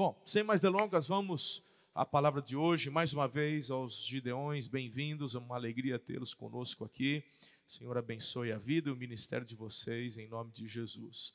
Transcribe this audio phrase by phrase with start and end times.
[0.00, 1.62] Bom, sem mais delongas, vamos
[1.94, 2.88] à palavra de hoje.
[2.88, 5.34] Mais uma vez, aos Gideões, bem-vindos.
[5.34, 7.22] É uma alegria tê-los conosco aqui.
[7.68, 11.34] O Senhor abençoe a vida e o ministério de vocês, em nome de Jesus.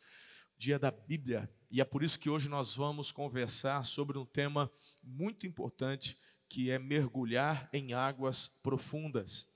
[0.57, 4.71] Dia da Bíblia, e é por isso que hoje nós vamos conversar sobre um tema
[5.03, 6.17] muito importante,
[6.49, 9.51] que é mergulhar em águas profundas.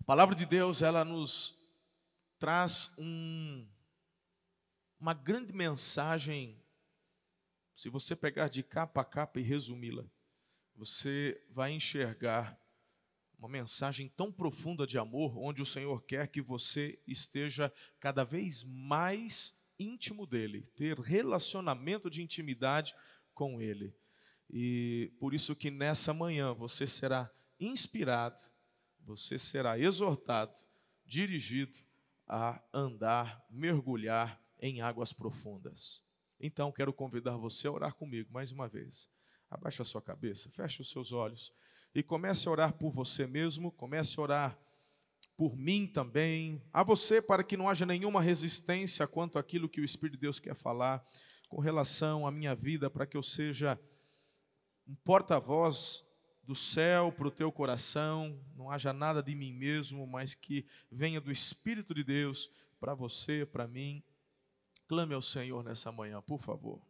[0.00, 1.56] A palavra de Deus, ela nos
[2.38, 3.66] traz um,
[5.00, 6.59] uma grande mensagem
[7.80, 10.04] se você pegar de capa a capa e resumi-la,
[10.76, 12.60] você vai enxergar
[13.38, 18.64] uma mensagem tão profunda de amor, onde o Senhor quer que você esteja cada vez
[18.64, 22.94] mais íntimo dele, ter relacionamento de intimidade
[23.32, 23.96] com ele.
[24.50, 28.42] E por isso que nessa manhã você será inspirado,
[29.06, 30.52] você será exortado,
[31.06, 31.78] dirigido
[32.28, 36.09] a andar, mergulhar em águas profundas.
[36.40, 39.10] Então, quero convidar você a orar comigo mais uma vez.
[39.50, 41.52] Abaixe a sua cabeça, feche os seus olhos
[41.94, 44.58] e comece a orar por você mesmo, comece a orar
[45.36, 49.84] por mim também, a você para que não haja nenhuma resistência quanto àquilo que o
[49.84, 51.04] Espírito de Deus quer falar
[51.48, 53.78] com relação à minha vida, para que eu seja
[54.86, 56.04] um porta-voz
[56.44, 61.20] do céu para o teu coração, não haja nada de mim mesmo, mas que venha
[61.20, 64.02] do Espírito de Deus para você, para mim
[64.90, 66.82] Clame ao Senhor nessa manhã, por favor.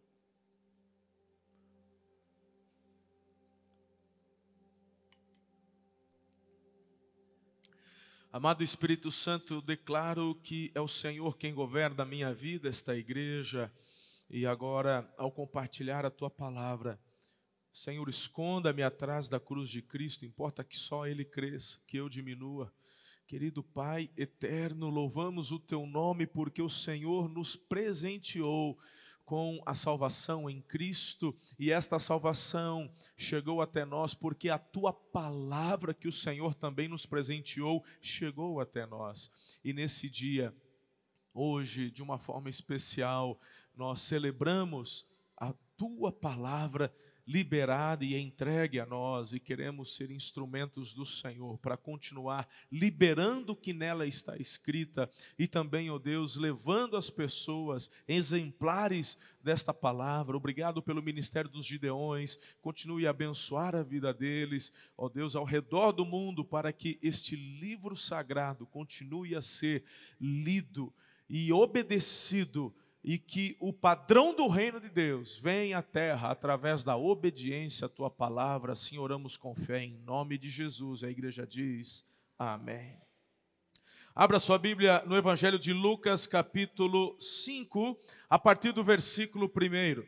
[8.33, 12.97] Amado Espírito Santo, eu declaro que é o Senhor quem governa a minha vida, esta
[12.97, 13.71] igreja,
[14.31, 16.99] e agora, ao compartilhar a tua palavra,
[17.71, 22.73] Senhor, esconda-me atrás da cruz de Cristo, importa que só Ele cresça, que eu diminua.
[23.31, 28.77] Querido Pai eterno, louvamos o teu nome porque o Senhor nos presenteou
[29.25, 35.95] com a salvação em Cristo e esta salvação chegou até nós porque a tua palavra
[35.95, 39.61] que o Senhor também nos presenteou chegou até nós.
[39.63, 40.53] E nesse dia,
[41.33, 43.41] hoje, de uma forma especial,
[43.77, 45.07] nós celebramos
[45.37, 46.93] a tua palavra
[47.27, 53.57] liberada e entregue a nós, e queremos ser instrumentos do Senhor para continuar liberando o
[53.57, 60.37] que nela está escrita e também, ó oh Deus, levando as pessoas exemplares desta palavra.
[60.37, 62.39] Obrigado pelo ministério dos Gideões.
[62.61, 66.99] Continue a abençoar a vida deles, ó oh Deus, ao redor do mundo, para que
[67.03, 69.85] este livro sagrado continue a ser
[70.21, 70.93] lido
[71.29, 76.97] e obedecido e que o padrão do reino de Deus venha à terra através da
[76.97, 78.73] obediência à tua palavra.
[78.73, 81.03] Assim oramos com fé em nome de Jesus.
[81.03, 82.07] A igreja diz:
[82.39, 83.01] Amém.
[84.15, 90.03] Abra sua Bíblia no Evangelho de Lucas, capítulo 5, a partir do versículo 1.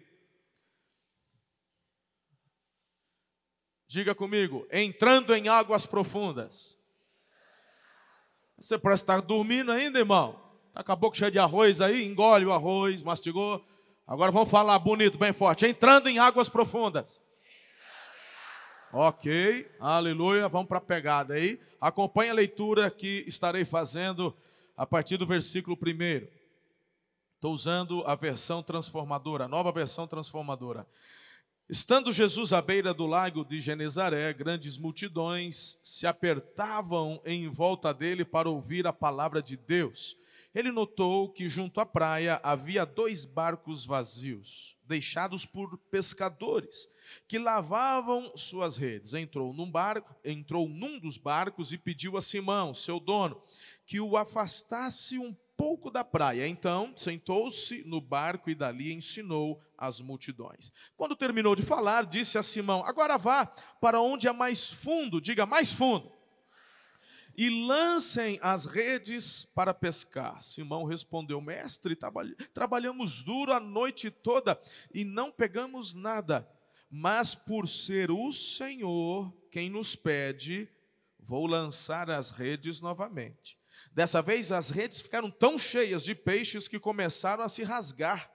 [3.87, 6.79] Diga comigo, entrando em águas profundas.
[8.59, 10.42] Você parece estar dormindo ainda, irmão?
[10.73, 13.63] Tá com cheia de arroz aí, engole o arroz, mastigou.
[14.07, 15.67] Agora vamos falar bonito, bem forte.
[15.67, 17.21] Entrando em águas profundas.
[18.91, 20.49] Ok, aleluia.
[20.49, 21.61] Vamos para a pegada aí.
[21.79, 24.35] Acompanhe a leitura que estarei fazendo
[24.75, 26.27] a partir do versículo 1.
[27.35, 30.87] Estou usando a versão transformadora, a nova versão transformadora.
[31.69, 38.25] Estando Jesus à beira do lago de Genezaré, grandes multidões se apertavam em volta dele
[38.25, 40.22] para ouvir a palavra de Deus
[40.55, 46.89] ele notou que junto à praia havia dois barcos vazios, deixados por pescadores,
[47.27, 49.15] que lavavam suas redes.
[49.15, 53.41] Entrou num barco, entrou num dos barcos e pediu a Simão, seu dono,
[53.87, 56.47] que o afastasse um pouco da praia.
[56.47, 60.71] Então, sentou-se no barco e dali ensinou as multidões.
[60.97, 63.47] Quando terminou de falar, disse a Simão: Agora vá
[63.81, 66.22] para onde é mais fundo, diga mais fundo
[67.37, 70.43] e lancem as redes para pescar.
[70.43, 71.97] Simão respondeu: Mestre,
[72.53, 74.59] trabalhamos duro a noite toda
[74.93, 76.49] e não pegamos nada,
[76.91, 80.69] mas por ser o Senhor quem nos pede,
[81.19, 83.59] vou lançar as redes novamente.
[83.93, 88.31] Dessa vez as redes ficaram tão cheias de peixes que começaram a se rasgar.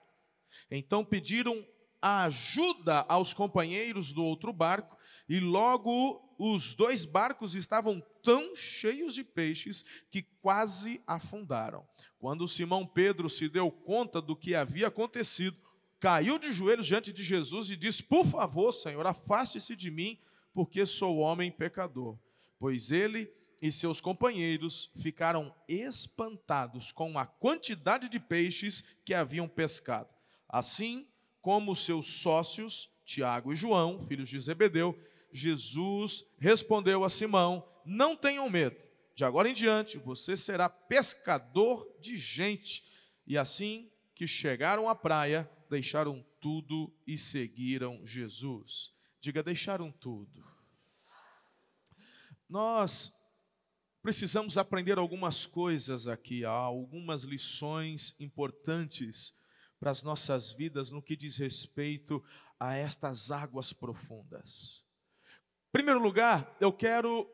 [0.70, 1.66] Então pediram
[2.00, 4.96] ajuda aos companheiros do outro barco
[5.28, 11.86] e logo os dois barcos estavam tão cheios de peixes que quase afundaram.
[12.18, 15.56] Quando Simão Pedro se deu conta do que havia acontecido,
[15.98, 20.18] caiu de joelhos diante de Jesus e disse: Por favor, Senhor, afaste-se de mim,
[20.54, 22.18] porque sou homem pecador.
[22.58, 23.30] Pois ele
[23.60, 30.08] e seus companheiros ficaram espantados com a quantidade de peixes que haviam pescado.
[30.48, 31.06] Assim,
[31.40, 34.96] como seus sócios, Tiago e João, filhos de Zebedeu,
[35.32, 38.82] Jesus respondeu a Simão: Não tenham medo,
[39.14, 42.84] de agora em diante você será pescador de gente.
[43.26, 48.92] E assim que chegaram à praia, deixaram tudo e seguiram Jesus.
[49.20, 50.44] Diga, deixaram tudo.
[52.48, 53.12] Nós
[54.02, 59.36] precisamos aprender algumas coisas aqui, há algumas lições importantes
[59.78, 62.24] para as nossas vidas no que diz respeito
[62.58, 64.87] a estas águas profundas.
[65.70, 67.30] Primeiro lugar, eu quero.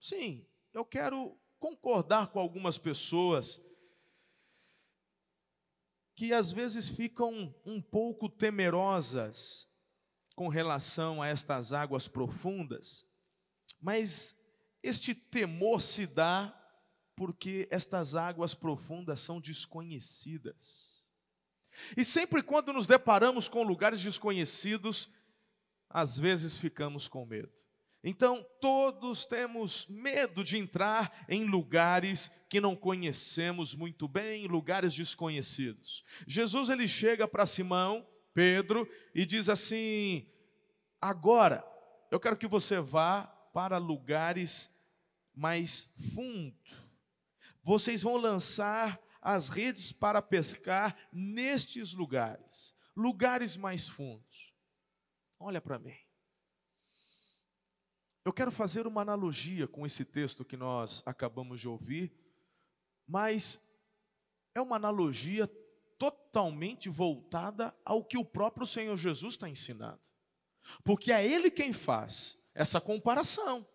[0.00, 3.60] Sim, eu quero concordar com algumas pessoas
[6.14, 9.68] que às vezes ficam um pouco temerosas
[10.34, 13.04] com relação a estas águas profundas,
[13.80, 16.52] mas este temor se dá
[17.16, 21.02] porque estas águas profundas são desconhecidas.
[21.96, 25.12] E sempre quando nos deparamos com lugares desconhecidos,
[25.94, 27.52] às vezes ficamos com medo.
[28.02, 36.04] Então, todos temos medo de entrar em lugares que não conhecemos muito bem, lugares desconhecidos.
[36.26, 40.28] Jesus ele chega para Simão, Pedro, e diz assim:
[41.00, 41.64] Agora,
[42.10, 44.84] eu quero que você vá para lugares
[45.34, 46.74] mais fundos.
[47.62, 54.53] Vocês vão lançar as redes para pescar nestes lugares, lugares mais fundos.
[55.46, 55.94] Olha para mim.
[58.24, 62.10] Eu quero fazer uma analogia com esse texto que nós acabamos de ouvir,
[63.06, 63.78] mas
[64.54, 65.46] é uma analogia
[65.98, 70.00] totalmente voltada ao que o próprio Senhor Jesus está ensinando.
[70.82, 73.68] Porque é Ele quem faz essa comparação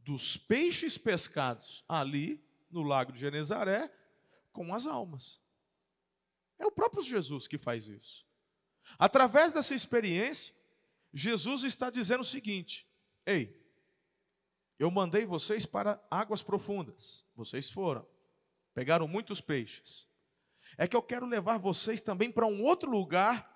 [0.00, 3.90] dos peixes pescados ali no lago de Genezaré
[4.52, 5.40] com as almas.
[6.58, 8.26] É o próprio Jesus que faz isso.
[8.98, 10.62] Através dessa experiência,
[11.14, 12.86] Jesus está dizendo o seguinte:
[13.24, 13.64] Ei,
[14.78, 17.24] eu mandei vocês para águas profundas.
[17.36, 18.04] Vocês foram,
[18.74, 20.08] pegaram muitos peixes.
[20.76, 23.48] É que eu quero levar vocês também para um outro lugar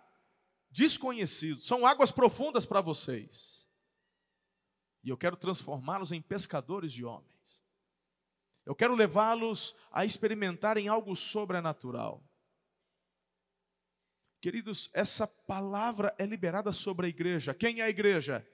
[0.70, 1.60] desconhecido.
[1.60, 3.69] São águas profundas para vocês.
[5.02, 7.64] E eu quero transformá-los em pescadores de homens.
[8.64, 12.22] Eu quero levá-los a experimentarem algo sobrenatural.
[14.40, 17.52] Queridos, essa palavra é liberada sobre a igreja.
[17.52, 18.46] Quem é a igreja?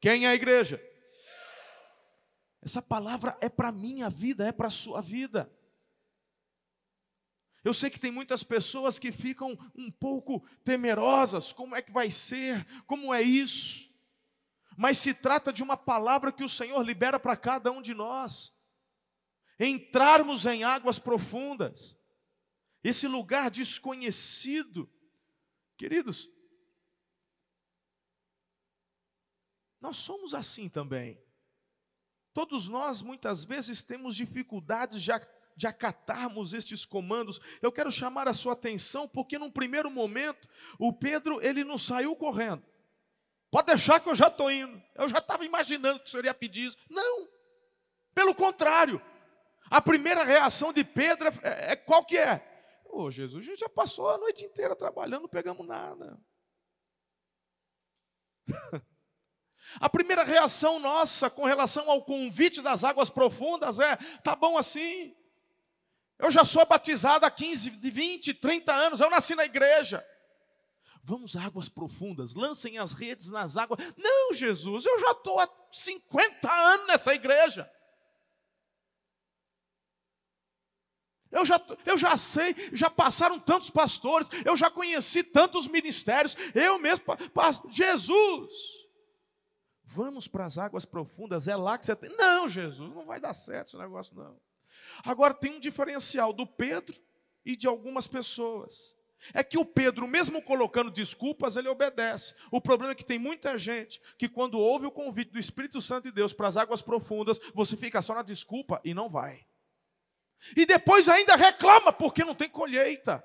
[0.00, 0.82] Quem é a igreja?
[2.62, 5.52] Essa palavra é para a minha vida, é para a sua vida.
[7.64, 12.10] Eu sei que tem muitas pessoas que ficam um pouco temerosas: como é que vai
[12.10, 12.66] ser?
[12.86, 13.92] Como é isso?
[14.76, 18.54] Mas se trata de uma palavra que o Senhor libera para cada um de nós.
[19.60, 21.96] Entrarmos em águas profundas,
[22.82, 24.90] esse lugar desconhecido.
[25.76, 26.28] Queridos,
[29.82, 31.20] Nós somos assim também.
[32.32, 35.10] Todos nós, muitas vezes, temos dificuldades de,
[35.56, 37.40] de acatarmos estes comandos.
[37.60, 42.14] Eu quero chamar a sua atenção, porque num primeiro momento, o Pedro, ele não saiu
[42.14, 42.64] correndo.
[43.50, 44.80] Pode deixar que eu já estou indo.
[44.94, 46.78] Eu já estava imaginando que o senhor ia pedir isso.
[46.88, 47.28] Não.
[48.14, 49.02] Pelo contrário.
[49.68, 52.51] A primeira reação de Pedro é, é qual que é?
[52.92, 56.20] Ô Jesus, a gente já passou a noite inteira trabalhando, não pegamos nada.
[59.80, 65.16] A primeira reação nossa com relação ao convite das águas profundas é: tá bom assim.
[66.18, 70.06] Eu já sou batizado há 15, 20, 30 anos, eu nasci na igreja.
[71.02, 73.94] Vamos águas profundas, lancem as redes nas águas.
[73.96, 77.68] Não, Jesus, eu já estou há 50 anos nessa igreja.
[81.32, 86.78] Eu já, eu já sei, já passaram tantos pastores, eu já conheci tantos ministérios, eu
[86.78, 87.04] mesmo,
[87.70, 88.82] Jesus,
[89.94, 92.08] Vamos para as águas profundas, é lá que você tem.
[92.16, 94.40] Não, Jesus, não vai dar certo esse negócio, não.
[95.04, 96.98] Agora tem um diferencial do Pedro
[97.44, 98.96] e de algumas pessoas.
[99.34, 102.34] É que o Pedro, mesmo colocando desculpas, ele obedece.
[102.50, 106.04] O problema é que tem muita gente que, quando ouve o convite do Espírito Santo
[106.04, 109.44] de Deus para as águas profundas, você fica só na desculpa e não vai.
[110.56, 113.24] E depois ainda reclama porque não tem colheita.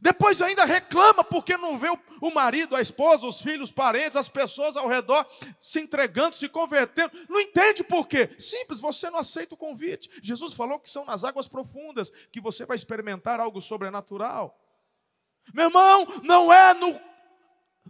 [0.00, 1.88] Depois ainda reclama porque não vê
[2.20, 5.26] o marido, a esposa, os filhos, os parentes, as pessoas ao redor
[5.58, 7.10] se entregando, se convertendo.
[7.28, 8.30] Não entende por quê?
[8.38, 10.08] Simples, você não aceita o convite.
[10.22, 14.56] Jesus falou que são nas águas profundas que você vai experimentar algo sobrenatural.
[15.52, 17.18] Meu irmão, não é no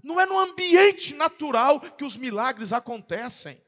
[0.03, 3.61] não é no ambiente natural que os milagres acontecem.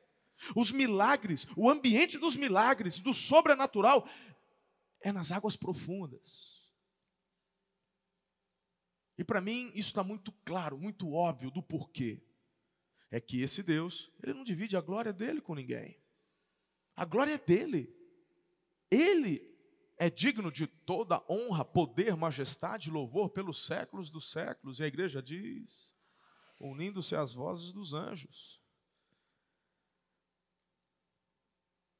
[0.57, 4.09] Os milagres, o ambiente dos milagres, do sobrenatural,
[5.01, 6.73] é nas águas profundas.
[9.17, 12.27] E para mim isso está muito claro, muito óbvio do porquê.
[13.11, 16.01] É que esse Deus, ele não divide a glória dele com ninguém.
[16.95, 17.95] A glória é dele.
[18.91, 19.51] Ele
[19.99, 24.81] é digno de toda honra, poder, majestade, louvor pelos séculos dos séculos.
[24.81, 25.95] E a igreja diz,
[26.59, 28.63] unindo-se às vozes dos anjos.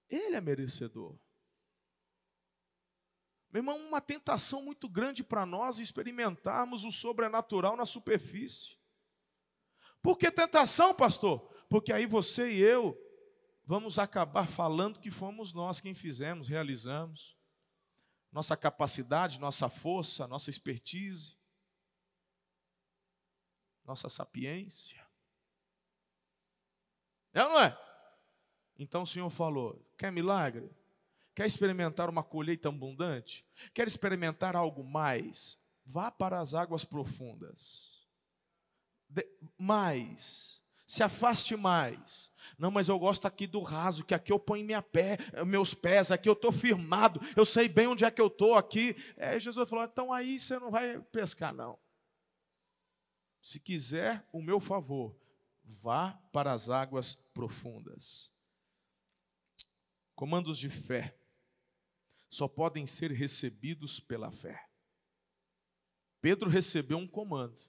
[0.09, 1.19] Ele é merecedor.
[3.51, 8.79] Meu irmão, uma tentação muito grande para nós experimentarmos o sobrenatural na superfície.
[10.01, 11.41] Por que tentação, pastor?
[11.69, 12.97] Porque aí você e eu
[13.65, 17.39] vamos acabar falando que fomos nós quem fizemos, realizamos
[18.33, 21.37] nossa capacidade, nossa força, nossa expertise,
[23.85, 25.05] nossa sapiência.
[27.33, 27.79] É ou não é?
[28.79, 30.71] Então o Senhor falou: quer milagre?
[31.41, 33.47] Quer experimentar uma colheita abundante?
[33.73, 35.59] Quer experimentar algo mais?
[35.87, 38.07] Vá para as águas profundas.
[39.09, 40.63] De, mais.
[40.87, 42.31] Se afaste mais.
[42.59, 45.17] Não, mas eu gosto aqui do raso, que aqui eu ponho minha pé,
[45.47, 48.95] meus pés, aqui eu estou firmado, eu sei bem onde é que eu estou aqui.
[49.17, 51.79] É, Jesus falou: então aí você não vai pescar, não.
[53.41, 55.17] Se quiser o meu favor,
[55.65, 58.31] vá para as águas profundas.
[60.15, 61.17] Comandos de fé
[62.31, 64.71] só podem ser recebidos pela fé.
[66.21, 67.61] Pedro recebeu um comando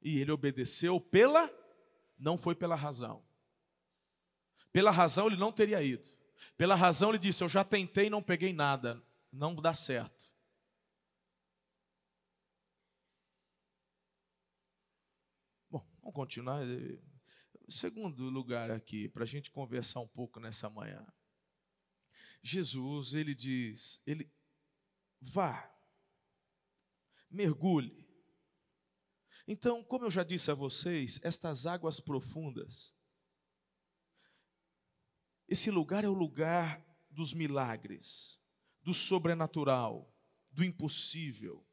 [0.00, 1.50] e ele obedeceu pela,
[2.16, 3.26] não foi pela razão.
[4.72, 6.08] Pela razão ele não teria ido.
[6.56, 9.02] Pela razão ele disse: Eu já tentei não peguei nada.
[9.32, 10.32] Não dá certo.
[15.68, 16.60] Bom, vamos continuar.
[17.68, 21.04] Segundo lugar aqui, para a gente conversar um pouco nessa manhã.
[22.42, 24.32] Jesus, ele diz: ele
[25.20, 25.70] vá,
[27.30, 28.06] mergulhe.
[29.46, 32.98] Então, como eu já disse a vocês, estas águas profundas
[35.48, 38.38] esse lugar é o lugar dos milagres,
[38.82, 40.14] do sobrenatural,
[40.50, 41.66] do impossível.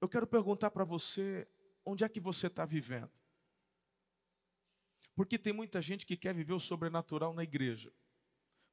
[0.00, 1.48] Eu quero perguntar para você,
[1.84, 3.12] onde é que você está vivendo?
[5.22, 7.92] Porque tem muita gente que quer viver o sobrenatural na igreja.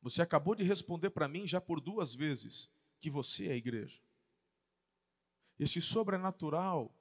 [0.01, 4.01] Você acabou de responder para mim já por duas vezes que você é a igreja.
[5.59, 6.91] Esse sobrenatural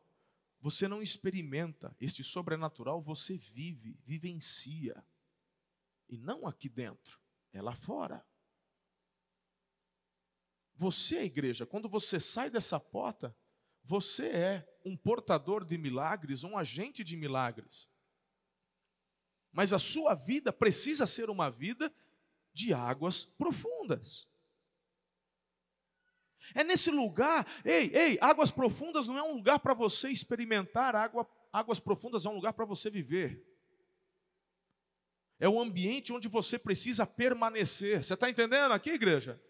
[0.60, 5.02] você não experimenta este sobrenatural, você vive, vivencia.
[6.10, 7.18] E não aqui dentro,
[7.50, 8.22] é lá fora.
[10.74, 13.34] Você é a igreja, quando você sai dessa porta,
[13.82, 17.88] você é um portador de milagres, um agente de milagres.
[19.52, 21.92] Mas a sua vida precisa ser uma vida
[22.52, 24.28] de águas profundas.
[26.54, 31.28] É nesse lugar, ei, ei, águas profundas não é um lugar para você experimentar, água,
[31.52, 33.44] águas profundas é um lugar para você viver.
[35.38, 38.02] É um ambiente onde você precisa permanecer.
[38.02, 39.40] Você está entendendo aqui, igreja?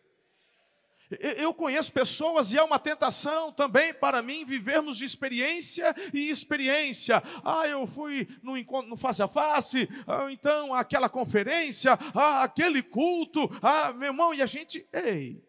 [1.11, 7.23] Eu conheço pessoas e é uma tentação também para mim vivermos de experiência e experiência.
[7.43, 12.83] Ah, eu fui no encontro no face a face, ah, então aquela conferência, ah, aquele
[12.83, 15.43] culto, ah, meu irmão, e a gente, ei,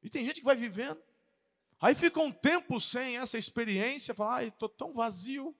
[0.00, 1.02] e tem gente que vai vivendo,
[1.80, 5.56] aí fica um tempo sem essa experiência, fala, ai, estou tão vazio.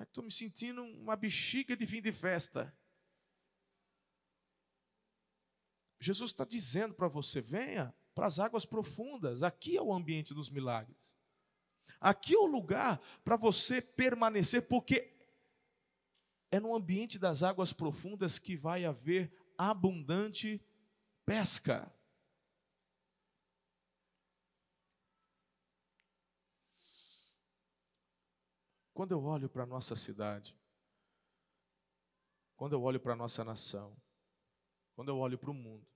[0.00, 2.72] Estou me sentindo uma bexiga de fim de festa.
[6.00, 10.50] Jesus está dizendo para você: venha para as águas profundas, aqui é o ambiente dos
[10.50, 11.16] milagres.
[12.00, 15.16] Aqui é o lugar para você permanecer, porque
[16.50, 20.64] é no ambiente das águas profundas que vai haver abundante
[21.24, 21.92] pesca.
[28.94, 30.56] Quando eu olho para a nossa cidade,
[32.56, 33.96] quando eu olho para a nossa nação,
[34.98, 35.86] quando eu olho para o mundo,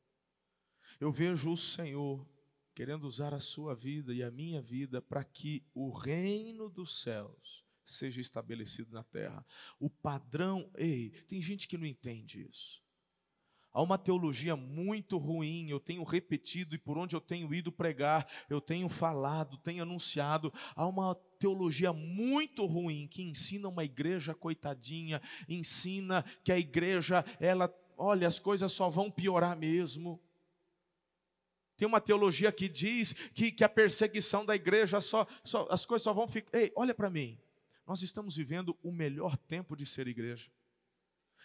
[1.00, 2.24] eu vejo o Senhor
[2.72, 7.66] querendo usar a sua vida e a minha vida para que o reino dos céus
[7.84, 9.44] seja estabelecido na terra.
[9.80, 12.80] O padrão, ei, tem gente que não entende isso.
[13.72, 18.24] Há uma teologia muito ruim, eu tenho repetido e por onde eu tenho ido pregar,
[18.48, 20.52] eu tenho falado, tenho anunciado.
[20.76, 27.66] Há uma teologia muito ruim que ensina uma igreja coitadinha, ensina que a igreja, ela,
[28.02, 30.20] olha, as coisas só vão piorar mesmo.
[31.76, 36.02] Tem uma teologia que diz que, que a perseguição da igreja só, só as coisas
[36.02, 36.58] só vão ficar.
[36.58, 37.38] Ei, olha para mim.
[37.86, 40.50] Nós estamos vivendo o melhor tempo de ser igreja.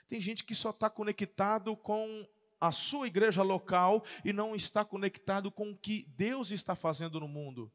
[0.08, 2.28] Tem gente que só está conectado com
[2.60, 7.28] a sua igreja local e não está conectado com o que Deus está fazendo no
[7.28, 7.72] mundo.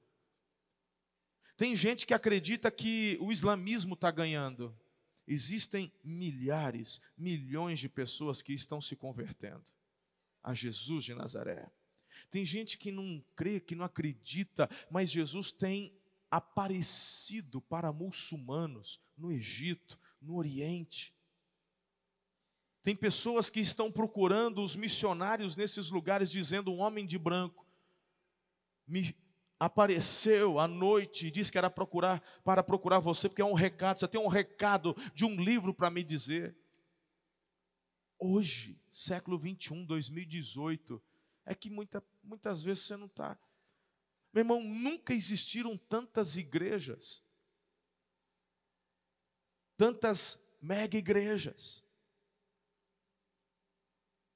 [1.57, 4.77] Tem gente que acredita que o islamismo está ganhando.
[5.33, 9.65] Existem milhares, milhões de pessoas que estão se convertendo
[10.43, 11.71] a Jesus de Nazaré.
[12.31, 15.91] Tem gente que não crê, que não acredita, mas Jesus tem
[16.31, 21.15] aparecido para muçulmanos no Egito, no Oriente.
[22.83, 27.67] Tem pessoas que estão procurando os missionários nesses lugares, dizendo: um homem de branco
[28.87, 29.17] me
[29.65, 34.01] apareceu à noite e disse que era procurar para procurar você, porque é um recado,
[34.01, 36.57] você tem um recado de um livro para me dizer.
[38.19, 41.01] Hoje, século 21, 2018,
[41.47, 43.39] é que muita, muitas vezes você não está.
[44.33, 47.23] Meu irmão, nunca existiram tantas igrejas,
[49.77, 51.85] tantas mega igrejas.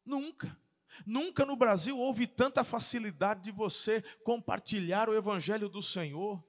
[0.04, 0.56] Nunca.
[1.04, 6.42] Nunca no Brasil houve tanta facilidade de você compartilhar o Evangelho do Senhor.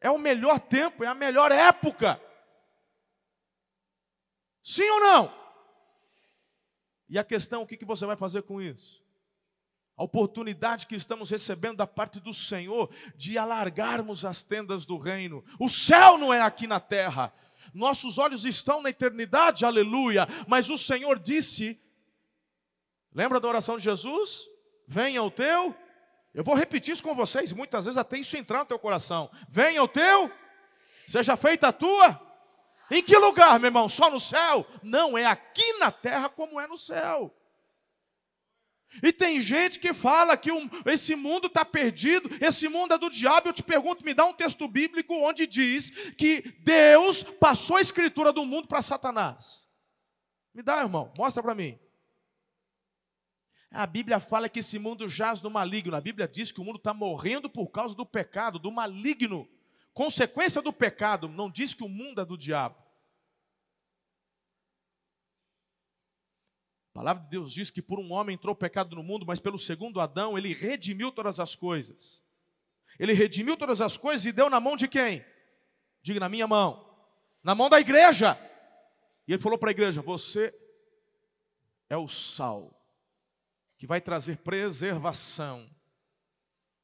[0.00, 2.20] É o melhor tempo, é a melhor época.
[4.62, 5.46] Sim ou não?
[7.08, 9.04] E a questão, o que você vai fazer com isso?
[9.96, 15.44] A oportunidade que estamos recebendo da parte do Senhor de alargarmos as tendas do reino.
[15.58, 17.32] O céu não é aqui na terra.
[17.72, 20.28] Nossos olhos estão na eternidade, aleluia.
[20.46, 21.80] Mas o Senhor disse
[23.16, 24.44] Lembra da oração de Jesus?
[24.86, 25.74] Venha o teu.
[26.34, 29.30] Eu vou repetir isso com vocês, muitas vezes até isso entrar no teu coração.
[29.48, 30.30] Venha o teu.
[31.08, 32.20] Seja feita a tua.
[32.90, 33.88] Em que lugar, meu irmão?
[33.88, 34.66] Só no céu?
[34.82, 37.34] Não, é aqui na terra como é no céu.
[39.02, 43.08] E tem gente que fala que um, esse mundo está perdido, esse mundo é do
[43.08, 43.48] diabo.
[43.48, 48.30] Eu te pergunto, me dá um texto bíblico onde diz que Deus passou a escritura
[48.30, 49.66] do mundo para Satanás.
[50.54, 51.78] Me dá, irmão, mostra para mim.
[53.76, 55.94] A Bíblia fala que esse mundo jaz no maligno.
[55.94, 59.46] A Bíblia diz que o mundo está morrendo por causa do pecado, do maligno.
[59.92, 61.28] Consequência do pecado.
[61.28, 62.74] Não diz que o mundo é do diabo.
[66.90, 69.38] A palavra de Deus diz que por um homem entrou o pecado no mundo, mas
[69.38, 72.24] pelo segundo Adão ele redimiu todas as coisas.
[72.98, 75.22] Ele redimiu todas as coisas e deu na mão de quem?
[76.00, 76.96] Diga na minha mão.
[77.42, 78.38] Na mão da igreja.
[79.28, 80.58] E ele falou para a igreja: Você
[81.90, 82.75] é o sal
[83.76, 85.66] que vai trazer preservação.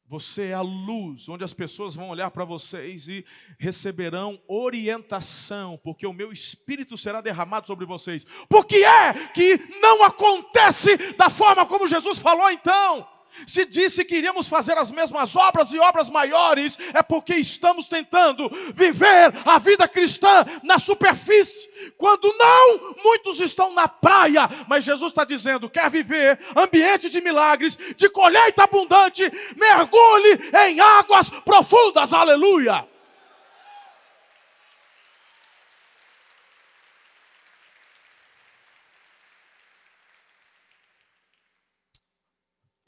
[0.06, 3.24] Você é a luz, onde as pessoas vão olhar para vocês e
[3.58, 8.26] receberão orientação, porque o meu espírito será derramado sobre vocês.
[8.48, 13.08] Por que é que não acontece da forma como Jesus falou então?
[13.46, 18.50] Se disse que iríamos fazer as mesmas obras e obras maiores, é porque estamos tentando
[18.74, 21.70] viver a vida cristã na superfície.
[21.96, 27.78] Quando não, muitos estão na praia, mas Jesus está dizendo: quer viver ambiente de milagres,
[27.96, 29.22] de colheita abundante,
[29.56, 32.91] mergulhe em águas profundas, aleluia.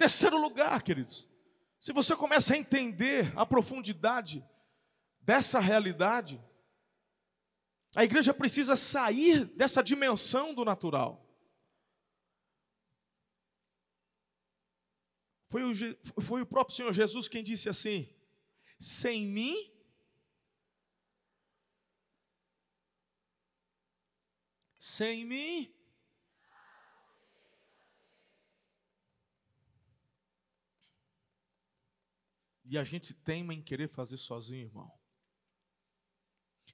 [0.04, 1.26] Terceiro lugar, queridos,
[1.80, 4.46] se você começa a entender a profundidade
[5.18, 6.38] dessa realidade,
[7.96, 11.26] a igreja precisa sair dessa dimensão do natural.
[15.48, 15.72] Foi o,
[16.20, 18.06] foi o próprio Senhor Jesus quem disse assim:
[18.78, 19.72] sem mim,
[24.78, 25.73] sem mim,
[32.74, 34.92] E a gente teima em querer fazer sozinho, irmão.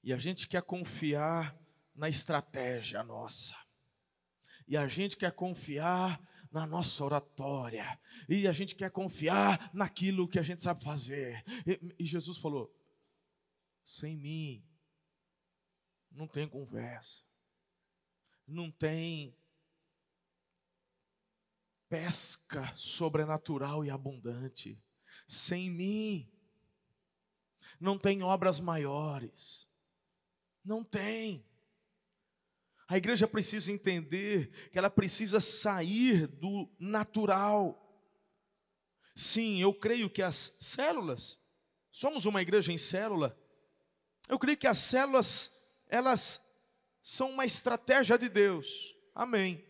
[0.02, 1.54] E a gente quer confiar
[1.94, 3.54] na estratégia nossa.
[4.66, 6.18] E a gente quer confiar
[6.50, 8.00] na nossa oratória.
[8.30, 11.44] E a gente quer confiar naquilo que a gente sabe fazer.
[11.66, 12.74] E, e Jesus falou:
[13.84, 14.66] sem mim,
[16.10, 17.26] não tem conversa.
[18.46, 19.36] Não tem
[21.90, 24.82] pesca sobrenatural e abundante
[25.30, 26.28] sem mim.
[27.78, 29.68] Não tem obras maiores.
[30.64, 31.44] Não tem.
[32.88, 37.76] A igreja precisa entender que ela precisa sair do natural.
[39.14, 41.38] Sim, eu creio que as células,
[41.92, 43.38] somos uma igreja em célula.
[44.28, 46.58] Eu creio que as células, elas
[47.02, 48.96] são uma estratégia de Deus.
[49.14, 49.64] Amém.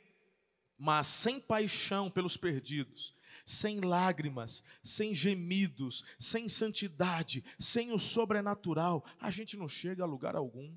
[0.78, 3.14] Mas sem paixão pelos perdidos,
[3.50, 10.36] sem lágrimas, sem gemidos, sem santidade, sem o sobrenatural, a gente não chega a lugar
[10.36, 10.74] algum.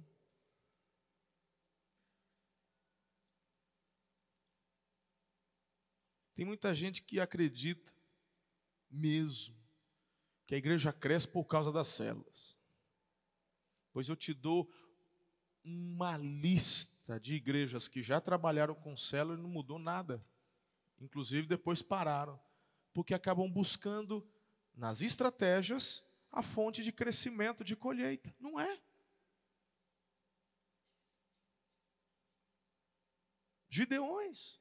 [6.33, 7.93] Tem muita gente que acredita
[8.89, 9.55] mesmo
[10.47, 12.57] que a igreja cresce por causa das células.
[13.91, 14.69] Pois eu te dou
[15.63, 20.19] uma lista de igrejas que já trabalharam com célula e não mudou nada.
[20.99, 22.39] Inclusive depois pararam,
[22.93, 24.25] porque acabam buscando
[24.73, 28.33] nas estratégias a fonte de crescimento, de colheita.
[28.39, 28.79] Não é.
[33.69, 34.59] Gideões.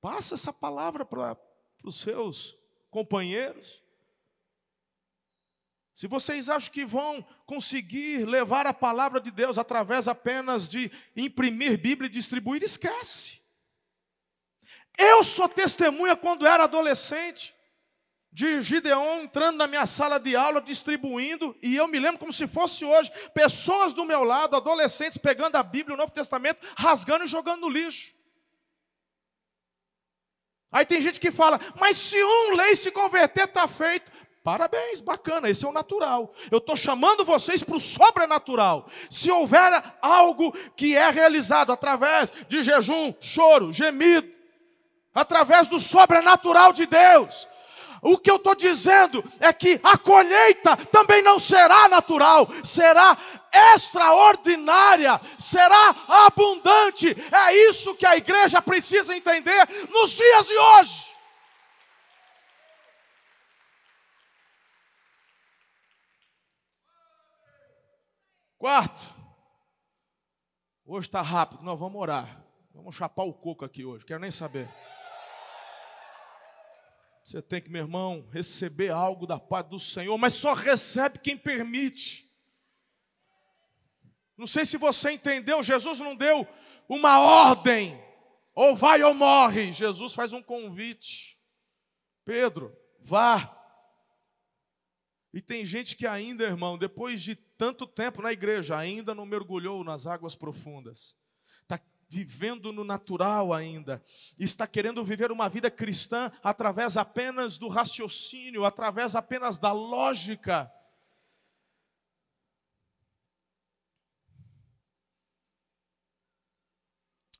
[0.00, 1.38] Passa essa palavra para
[1.84, 2.56] os seus
[2.90, 3.82] companheiros.
[5.94, 11.80] Se vocês acham que vão conseguir levar a palavra de Deus através apenas de imprimir
[11.80, 13.35] Bíblia e distribuir, esquece.
[15.16, 17.54] Eu sou testemunha quando era adolescente
[18.30, 22.46] de Gideon entrando na minha sala de aula, distribuindo, e eu me lembro como se
[22.46, 27.26] fosse hoje, pessoas do meu lado, adolescentes, pegando a Bíblia, o Novo Testamento, rasgando e
[27.26, 28.14] jogando no lixo.
[30.70, 34.12] Aí tem gente que fala, mas se um lei se converter, está feito.
[34.44, 36.34] Parabéns, bacana, esse é o natural.
[36.50, 38.86] Eu estou chamando vocês para o sobrenatural.
[39.08, 44.35] Se houver algo que é realizado através de jejum, choro, gemido,
[45.16, 47.48] através do sobrenatural de Deus,
[48.02, 53.16] o que eu estou dizendo é que a colheita também não será natural, será
[53.74, 55.94] extraordinária, será
[56.26, 57.08] abundante.
[57.32, 61.16] É isso que a igreja precisa entender nos dias de hoje.
[68.58, 69.04] Quarto,
[70.84, 72.44] hoje está rápido, nós vamos orar.
[72.74, 74.68] Vamos chapar o coco aqui hoje, quero nem saber.
[77.26, 81.36] Você tem que, meu irmão, receber algo da paz do Senhor, mas só recebe quem
[81.36, 82.24] permite.
[84.36, 86.46] Não sei se você entendeu, Jesus não deu
[86.88, 88.00] uma ordem,
[88.54, 89.72] ou vai ou morre.
[89.72, 91.36] Jesus faz um convite.
[92.24, 93.52] Pedro, vá.
[95.34, 99.82] E tem gente que ainda, irmão, depois de tanto tempo na igreja, ainda não mergulhou
[99.82, 101.16] nas águas profundas.
[102.08, 104.02] Vivendo no natural ainda.
[104.38, 110.70] Está querendo viver uma vida cristã através apenas do raciocínio, através apenas da lógica.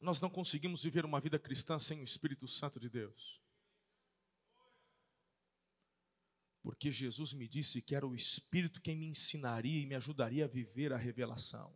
[0.01, 3.41] Nós não conseguimos viver uma vida cristã sem o Espírito Santo de Deus.
[6.67, 10.49] porque Jesus me disse que era o Espírito quem me ensinaria e me ajudaria a
[10.49, 11.73] viver a revelação,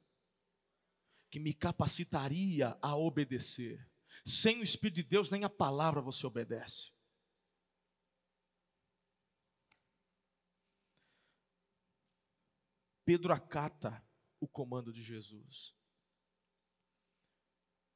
[1.30, 3.88] que me capacitaria a obedecer.
[4.24, 6.92] Sem o Espírito de Deus, nem a palavra você obedece.
[13.04, 14.04] Pedro acata
[14.40, 15.74] o comando de Jesus.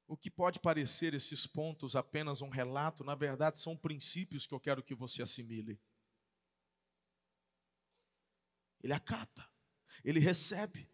[0.06, 4.60] O que pode parecer esses pontos apenas um relato, na verdade são princípios que eu
[4.60, 5.80] quero que você assimile.
[8.82, 9.48] Ele acata,
[10.04, 10.93] ele recebe.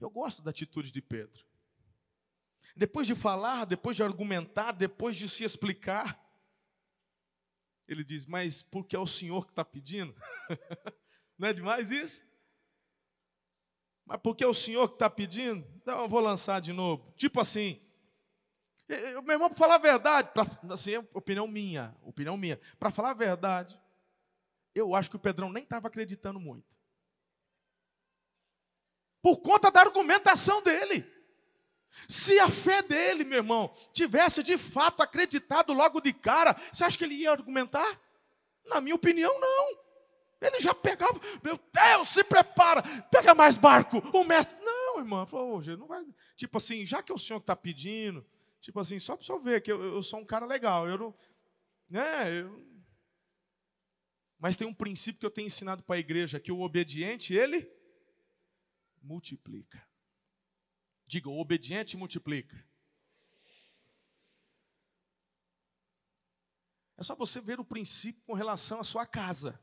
[0.00, 1.44] Eu gosto da atitude de Pedro.
[2.74, 6.18] Depois de falar, depois de argumentar, depois de se explicar,
[7.86, 10.14] ele diz: Mas porque é o Senhor que está pedindo?
[11.36, 12.24] Não é demais isso?
[14.06, 15.66] Mas porque é o Senhor que está pedindo?
[15.76, 17.12] Então eu vou lançar de novo.
[17.16, 17.80] Tipo assim,
[18.88, 22.60] meu irmão, para falar a verdade, pra, assim, é opinião minha, opinião minha.
[22.78, 23.80] Para falar a verdade,
[24.74, 26.79] eu acho que o Pedrão nem estava acreditando muito.
[29.22, 31.04] Por conta da argumentação dele.
[32.08, 36.96] Se a fé dele, meu irmão, tivesse de fato acreditado logo de cara, você acha
[36.96, 38.00] que ele ia argumentar?
[38.66, 39.80] Na minha opinião, não.
[40.40, 43.98] Ele já pegava, meu Deus, se prepara, pega mais barco.
[44.16, 46.02] O mestre, não, irmão, falou, não vai.
[46.34, 48.26] Tipo assim, já que é o senhor que está pedindo,
[48.60, 50.96] tipo assim, só para o senhor ver que eu, eu, sou um cara legal, eu
[50.96, 51.14] não,
[51.90, 52.70] né, eu
[54.38, 57.70] mas tem um princípio que eu tenho ensinado para a igreja, que o obediente, ele
[59.00, 59.86] multiplica.
[61.06, 62.64] Diga, o obediente multiplica.
[66.96, 69.58] É só você ver o princípio com relação à sua casa.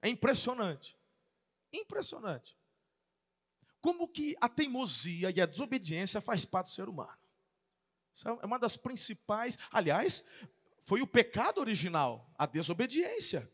[0.00, 0.98] É impressionante.
[1.72, 2.56] Impressionante.
[3.80, 7.18] Como que a teimosia e a desobediência faz parte do ser humano.
[8.14, 10.24] Isso é uma das principais, aliás,
[10.82, 13.48] foi o pecado original, a desobediência.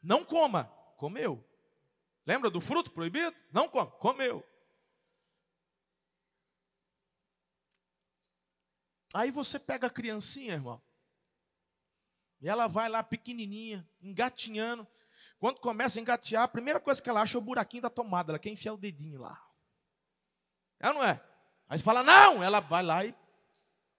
[0.00, 0.64] Não coma,
[0.96, 1.44] comeu.
[2.28, 3.34] Lembra do fruto proibido?
[3.50, 4.46] Não coma, comeu.
[9.14, 10.82] Aí você pega a criancinha, irmão,
[12.38, 14.86] e ela vai lá pequenininha, engatinhando.
[15.38, 18.30] Quando começa a engatear, a primeira coisa que ela acha é o buraquinho da tomada.
[18.30, 19.42] Ela quer enfiar o dedinho lá.
[20.78, 21.24] É ou não é?
[21.66, 23.14] Aí você fala, não, ela vai lá e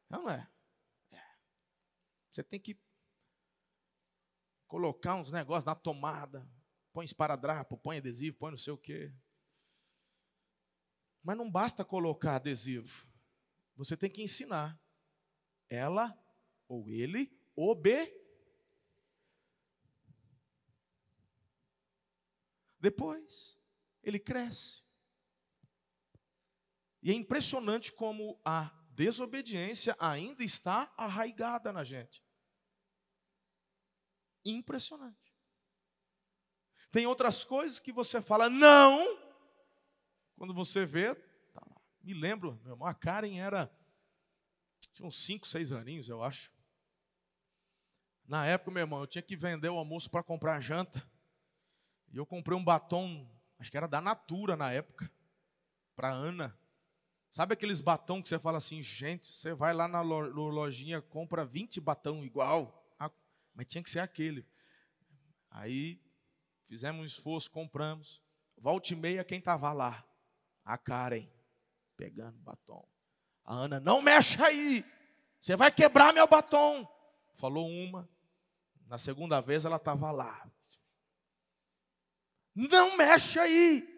[0.07, 0.47] Não é?
[1.11, 1.21] é.
[2.29, 2.79] Você tem que
[4.67, 6.47] colocar uns negócios na tomada,
[6.91, 9.13] põe esparadrapo, põe adesivo, põe não sei o quê.
[11.23, 13.07] Mas não basta colocar adesivo.
[13.75, 14.79] Você tem que ensinar.
[15.69, 16.17] Ela
[16.67, 18.15] ou ele obe.
[22.79, 23.59] Depois,
[24.01, 24.83] ele cresce.
[27.01, 32.23] E é impressionante como a desobediência ainda está arraigada na gente.
[34.43, 35.28] Impressionante.
[36.91, 39.19] Tem outras coisas que você fala não,
[40.35, 41.13] quando você vê,
[41.53, 41.81] tá lá.
[42.01, 43.71] Me lembro, meu irmão, a Karen era,
[44.93, 46.51] tinha uns 5, 6 aninhos, eu acho.
[48.25, 51.03] Na época, meu irmão, eu tinha que vender o almoço para comprar janta.
[52.11, 55.11] E eu comprei um batom, acho que era da Natura na época,
[55.95, 56.57] para Ana.
[57.29, 61.79] Sabe aqueles batom que você fala assim, gente, você vai lá na lojinha, compra 20
[61.79, 63.11] batom igual, ah,
[63.53, 64.47] mas tinha que ser aquele.
[65.51, 66.01] Aí
[66.69, 68.21] fizemos um esforço, compramos.
[68.55, 70.05] Volte e meia, quem estava lá?
[70.63, 71.27] A Karen,
[71.97, 72.87] pegando batom.
[73.43, 74.85] A Ana, não mexe aí,
[75.39, 76.87] você vai quebrar meu batom.
[77.33, 78.07] Falou uma,
[78.85, 80.47] na segunda vez ela estava lá.
[82.53, 83.97] Não mexe aí.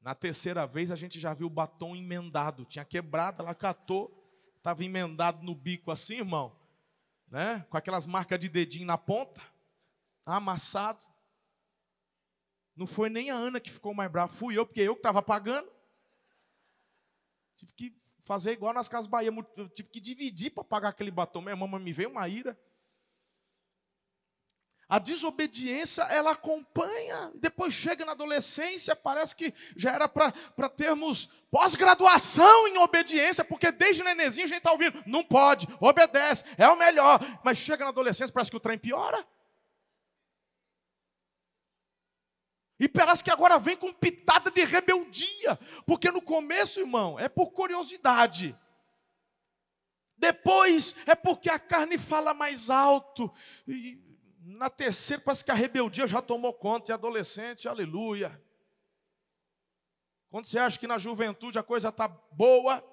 [0.00, 4.12] Na terceira vez a gente já viu o batom emendado, tinha quebrado, ela catou,
[4.56, 6.56] estava emendado no bico assim, irmão,
[7.28, 7.64] né?
[7.70, 9.42] Com aquelas marcas de dedinho na ponta,
[10.26, 11.00] amassado.
[12.74, 15.22] Não foi nem a Ana que ficou mais brava, fui eu, porque eu que estava
[15.22, 15.70] pagando.
[17.54, 21.40] Tive que fazer igual nas Casas Bahia, eu tive que dividir para pagar aquele batom.
[21.40, 22.58] Minha irmã me veio uma ira.
[24.88, 32.68] A desobediência, ela acompanha, depois chega na adolescência, parece que já era para termos pós-graduação
[32.68, 37.18] em obediência, porque desde nenenzinho a gente está ouvindo, não pode, obedece, é o melhor,
[37.44, 39.26] mas chega na adolescência, parece que o trem piora.
[42.78, 47.50] E parece que agora vem com pitada de rebeldia, porque no começo, irmão, é por
[47.52, 48.56] curiosidade.
[50.16, 53.32] Depois é porque a carne fala mais alto.
[53.66, 53.98] E
[54.40, 58.40] na terceira, parece que a rebeldia já tomou conta, e adolescente, aleluia.
[60.28, 62.84] Quando você acha que na juventude a coisa está boa,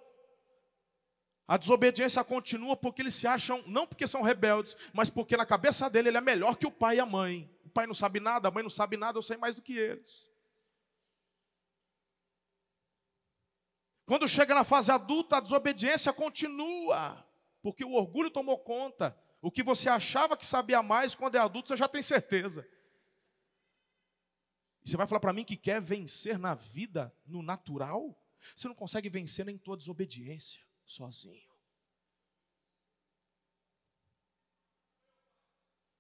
[1.46, 5.90] a desobediência continua porque eles se acham, não porque são rebeldes, mas porque na cabeça
[5.90, 8.52] dele ele é melhor que o pai e a mãe pai não sabe nada, a
[8.52, 10.32] mãe não sabe nada, eu sei mais do que eles.
[14.06, 17.26] Quando chega na fase adulta, a desobediência continua,
[17.62, 19.18] porque o orgulho tomou conta.
[19.42, 22.68] O que você achava que sabia mais, quando é adulto, você já tem certeza.
[24.84, 28.18] E você vai falar para mim que quer vencer na vida, no natural?
[28.54, 31.50] Você não consegue vencer nem tua desobediência, sozinho.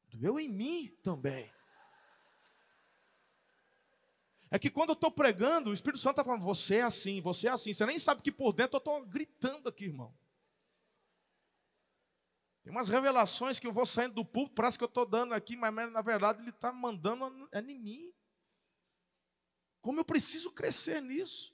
[0.09, 1.51] Doeu em mim também.
[4.53, 7.47] É que quando eu estou pregando, o Espírito Santo está falando, você é assim, você
[7.47, 7.73] é assim.
[7.73, 10.13] Você nem sabe que por dentro eu estou gritando aqui, irmão.
[12.61, 15.55] Tem umas revelações que eu vou saindo do púlpito, parece que eu estou dando aqui,
[15.55, 18.13] mas na verdade ele está mandando é em mim.
[19.81, 21.51] Como eu preciso crescer nisso.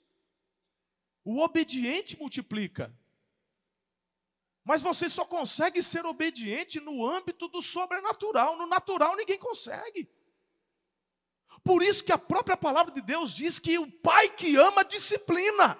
[1.24, 2.94] O obediente multiplica.
[4.62, 8.58] Mas você só consegue ser obediente no âmbito do sobrenatural.
[8.58, 10.06] No natural ninguém consegue.
[11.64, 15.78] Por isso que a própria palavra de Deus diz que o pai que ama disciplina.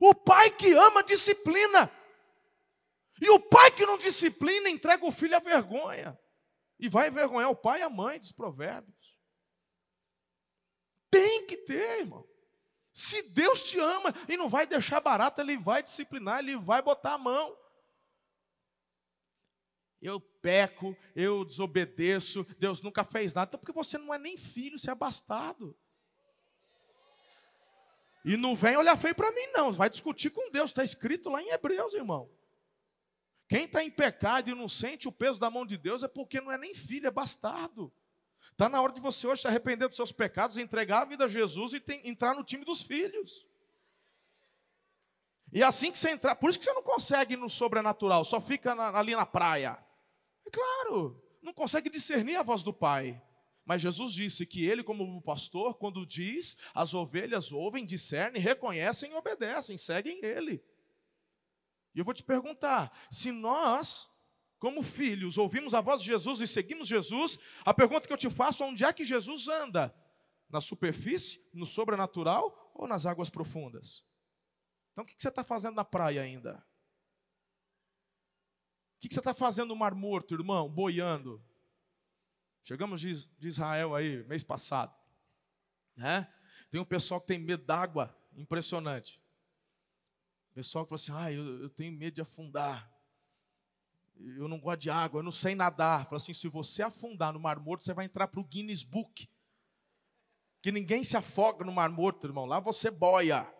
[0.00, 1.90] O pai que ama disciplina.
[3.20, 6.18] E o pai que não disciplina entrega o filho à vergonha.
[6.78, 9.18] E vai envergonhar o pai e a mãe, dos provérbios.
[11.10, 12.26] Tem que ter, irmão.
[12.92, 17.14] Se Deus te ama e não vai deixar barato, Ele vai disciplinar, Ele vai botar
[17.14, 17.59] a mão
[20.00, 23.50] eu peco, eu desobedeço, Deus nunca fez nada.
[23.50, 25.76] Então, porque você não é nem filho, você é bastardo.
[28.24, 29.72] E não vem olhar feio para mim, não.
[29.72, 30.70] Vai discutir com Deus.
[30.70, 32.30] Está escrito lá em Hebreus, irmão.
[33.48, 36.40] Quem está em pecado e não sente o peso da mão de Deus é porque
[36.40, 37.92] não é nem filho, é bastardo.
[38.52, 41.28] Está na hora de você hoje se arrepender dos seus pecados, entregar a vida a
[41.28, 43.48] Jesus e tem, entrar no time dos filhos.
[45.52, 48.74] E assim que você entrar, por isso que você não consegue no sobrenatural, só fica
[48.74, 49.76] na, ali na praia.
[50.46, 53.22] É claro, não consegue discernir a voz do Pai.
[53.64, 59.14] Mas Jesus disse que ele, como pastor, quando diz, as ovelhas ouvem, discernem, reconhecem e
[59.14, 60.60] obedecem, seguem ele.
[61.94, 64.24] E eu vou te perguntar: se nós,
[64.58, 68.30] como filhos, ouvimos a voz de Jesus e seguimos Jesus, a pergunta que eu te
[68.30, 69.94] faço: onde é que Jesus anda?
[70.48, 74.04] Na superfície, no sobrenatural ou nas águas profundas?
[74.92, 76.64] Então o que você está fazendo na praia ainda?
[79.00, 80.68] O que você está fazendo no Mar Morto, irmão?
[80.68, 81.42] Boiando.
[82.62, 84.94] Chegamos de Israel aí, mês passado.
[85.96, 86.30] Né?
[86.70, 89.18] Tem um pessoal que tem medo d'água, impressionante.
[90.50, 92.94] O pessoal que fala assim: ah, eu, eu tenho medo de afundar.
[94.36, 96.04] Eu não gosto de água, eu não sei nadar.
[96.04, 99.26] Fala assim: se você afundar no Mar Morto, você vai entrar para o Guinness Book.
[100.60, 102.44] Que ninguém se afoga no Mar Morto, irmão.
[102.44, 103.50] Lá você boia.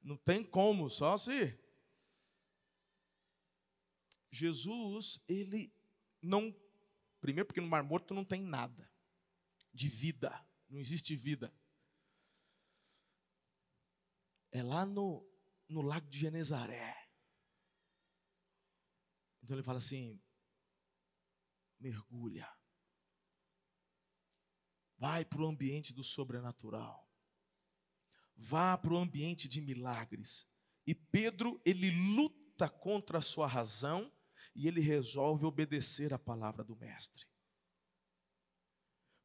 [0.00, 1.65] Não tem como, só se.
[4.38, 5.72] Jesus, ele
[6.22, 6.54] não.
[7.20, 8.90] Primeiro, porque no Mar Morto não tem nada
[9.72, 11.52] de vida, não existe vida.
[14.50, 15.26] É lá no,
[15.68, 16.96] no lago de Genezaré.
[19.42, 20.20] Então ele fala assim:
[21.78, 22.50] mergulha.
[24.98, 27.06] Vai para o ambiente do sobrenatural.
[28.34, 30.48] Vá para o ambiente de milagres.
[30.86, 34.10] E Pedro, ele luta contra a sua razão
[34.56, 37.26] e ele resolve obedecer a palavra do Mestre.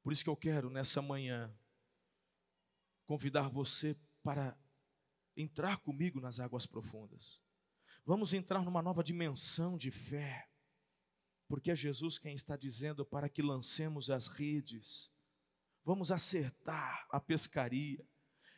[0.04, 1.56] Por isso que eu quero, nessa manhã,
[3.06, 4.58] convidar você para
[5.36, 7.42] entrar comigo nas águas profundas.
[8.06, 10.50] Vamos entrar numa nova dimensão de fé,
[11.48, 15.14] porque é Jesus quem está dizendo para que lancemos as redes,
[15.86, 18.06] vamos acertar a pescaria.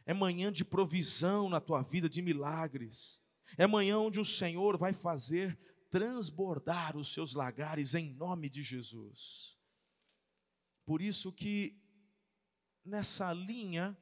[0.08, 3.24] É manhã de provisão na tua vida, de milagres.
[3.60, 5.58] É manhã onde o Senhor vai fazer
[5.94, 9.56] transbordar os seus lagares em nome de Jesus.
[10.84, 11.80] Por isso que
[12.84, 13.96] nessa linha,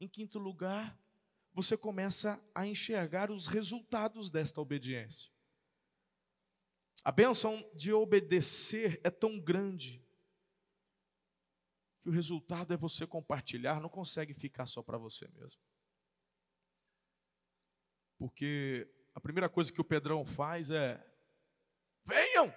[0.00, 1.00] em quinto lugar,
[1.52, 5.32] você começa a enxergar os resultados desta obediência.
[7.04, 10.04] A bênção de obedecer é tão grande
[12.02, 15.62] que o resultado é você compartilhar, não consegue ficar só para você mesmo.
[18.18, 21.04] Porque a primeira coisa que o Pedrão faz é:
[22.04, 22.54] venham,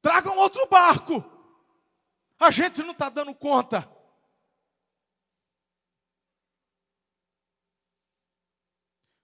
[0.00, 1.14] tragam outro barco,
[2.38, 3.82] a gente não está dando conta.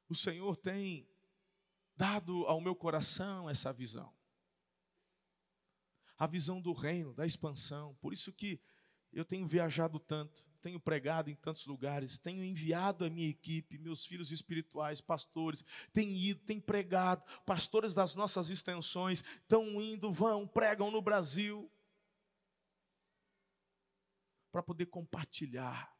[0.08, 1.08] O Senhor tem
[1.94, 4.12] dado ao meu coração essa visão.
[6.16, 7.94] A visão do reino, da expansão.
[8.00, 8.60] Por isso que
[9.12, 14.04] eu tenho viajado tanto, tenho pregado em tantos lugares, tenho enviado a minha equipe, meus
[14.04, 20.90] filhos espirituais, pastores, têm ido, têm pregado, pastores das nossas extensões estão indo, vão, pregam
[20.90, 21.70] no Brasil,
[24.50, 25.94] para poder compartilhar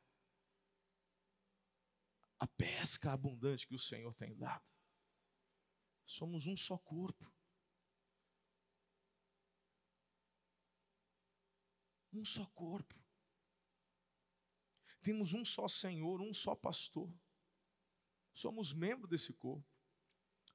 [2.41, 4.65] a pesca abundante que o Senhor tem dado.
[6.07, 7.31] Somos um só corpo.
[12.13, 13.08] Um só corpo.
[15.03, 17.13] Temos um só Senhor, um só pastor.
[18.35, 19.67] Somos membros desse corpo.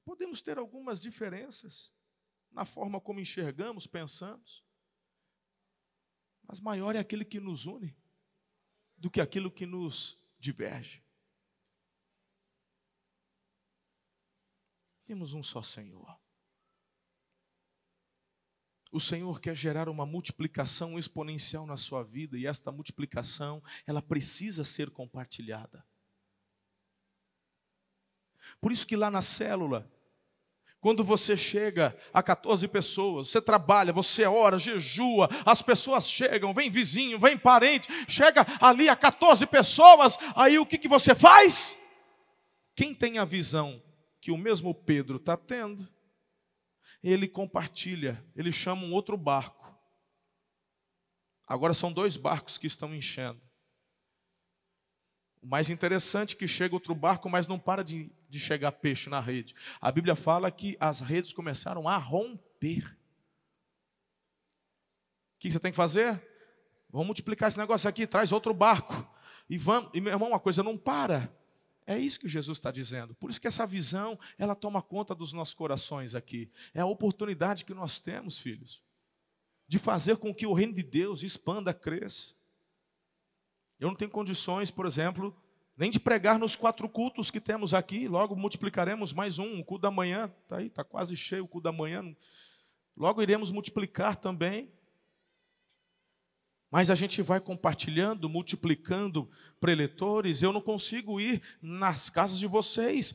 [0.04, 1.98] Podemos ter algumas diferenças
[2.52, 4.64] na forma como enxergamos, pensamos,
[6.44, 7.96] mas maior é aquele que nos une
[8.98, 11.04] do que aquilo que nos diverge.
[15.04, 16.23] Temos um só Senhor.
[18.94, 24.64] O Senhor quer gerar uma multiplicação exponencial na sua vida e esta multiplicação, ela precisa
[24.64, 25.84] ser compartilhada.
[28.62, 29.92] Por isso que lá na célula,
[30.80, 36.70] quando você chega a 14 pessoas, você trabalha, você ora, jejua, as pessoas chegam, vem
[36.70, 41.96] vizinho, vem parente, chega ali a 14 pessoas, aí o que, que você faz?
[42.76, 43.82] Quem tem a visão
[44.22, 45.92] que o mesmo Pedro está tendo,
[47.04, 49.64] ele compartilha, ele chama um outro barco.
[51.46, 53.42] Agora são dois barcos que estão enchendo.
[55.42, 59.10] O mais interessante é que chega outro barco, mas não para de, de chegar peixe
[59.10, 59.54] na rede.
[59.82, 62.86] A Bíblia fala que as redes começaram a romper.
[65.36, 66.18] O que você tem que fazer?
[66.90, 69.06] Vamos multiplicar esse negócio aqui, traz outro barco.
[69.50, 71.30] E vamos, e meu irmão, a coisa não para.
[71.86, 73.14] É isso que Jesus está dizendo.
[73.16, 76.50] Por isso que essa visão, ela toma conta dos nossos corações aqui.
[76.74, 78.82] É a oportunidade que nós temos, filhos,
[79.68, 82.36] de fazer com que o reino de Deus expanda, cresça.
[83.80, 85.36] Eu não tenho condições, por exemplo,
[85.76, 88.08] nem de pregar nos quatro cultos que temos aqui.
[88.08, 90.32] Logo multiplicaremos mais um, o culto da manhã.
[90.44, 92.16] Está aí, está quase cheio o culto da manhã.
[92.96, 94.72] Logo iremos multiplicar também.
[96.74, 100.42] Mas a gente vai compartilhando, multiplicando preletores.
[100.42, 103.14] Eu não consigo ir nas casas de vocês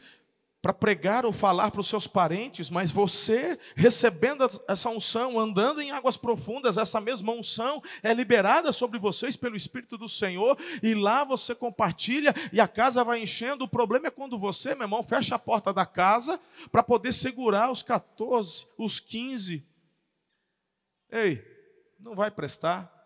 [0.62, 5.90] para pregar ou falar para os seus parentes, mas você recebendo essa unção, andando em
[5.90, 11.24] águas profundas, essa mesma unção é liberada sobre vocês pelo Espírito do Senhor, e lá
[11.24, 13.64] você compartilha e a casa vai enchendo.
[13.64, 16.38] O problema é quando você, meu irmão, fecha a porta da casa
[16.70, 19.66] para poder segurar os 14, os 15.
[21.11, 21.42] Ei,
[21.98, 22.97] não vai prestar.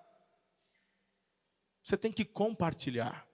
[1.82, 3.26] Você tem que compartilhar.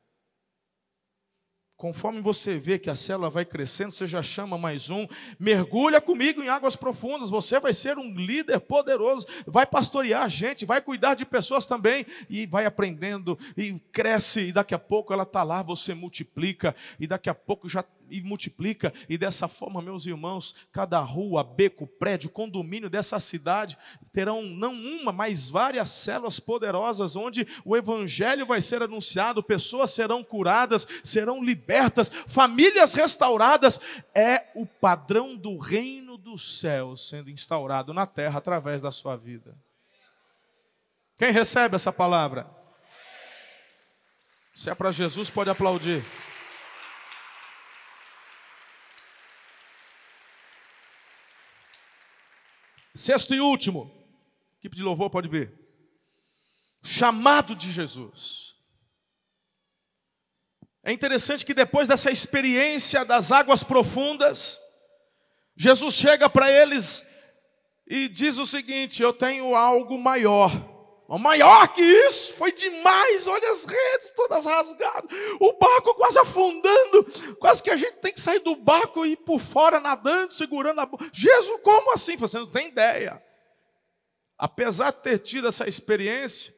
[1.77, 5.07] Conforme você vê que a célula vai crescendo, você já chama mais um,
[5.39, 10.81] mergulha comigo em águas profundas, você vai ser um líder poderoso, vai pastorear gente, vai
[10.81, 15.45] cuidar de pessoas também, e vai aprendendo, e cresce, e daqui a pouco ela está
[15.45, 20.55] lá, você multiplica, e daqui a pouco já e multiplica, e dessa forma, meus irmãos,
[20.73, 23.77] cada rua, beco, prédio, condomínio dessa cidade
[24.13, 30.25] terão não uma, mas várias células poderosas onde o evangelho vai ser anunciado, pessoas serão
[30.25, 33.81] curadas, serão libertas, famílias restauradas.
[34.15, 39.57] É o padrão do reino dos céus sendo instaurado na terra através da sua vida.
[41.17, 42.47] Quem recebe essa palavra?
[44.55, 46.05] Se é para Jesus, pode aplaudir.
[52.99, 53.89] Sexto e último,
[54.59, 55.57] equipe de louvor pode ver.
[56.83, 58.57] Chamado de Jesus.
[60.83, 64.59] É interessante que depois dessa experiência das águas profundas,
[65.55, 67.07] Jesus chega para eles
[67.87, 70.51] e diz o seguinte: Eu tenho algo maior
[71.17, 73.27] Maior que isso, foi demais.
[73.27, 78.21] Olha as redes todas rasgadas, o barco quase afundando, quase que a gente tem que
[78.21, 81.09] sair do barco e ir por fora nadando, segurando a boca.
[81.11, 82.17] Jesus, como assim?
[82.17, 83.23] Você não tem ideia.
[84.37, 86.53] Apesar de ter tido essa experiência,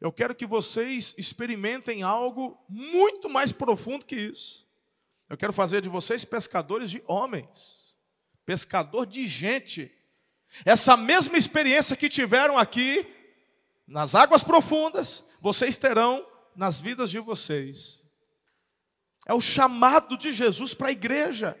[0.00, 4.66] eu quero que vocês experimentem algo muito mais profundo que isso.
[5.28, 7.94] Eu quero fazer de vocês pescadores de homens,
[8.46, 9.94] pescador de gente.
[10.64, 13.06] Essa mesma experiência que tiveram aqui,
[13.90, 16.24] nas águas profundas, vocês terão
[16.54, 18.08] nas vidas de vocês.
[19.26, 21.58] É o chamado de Jesus para a igreja.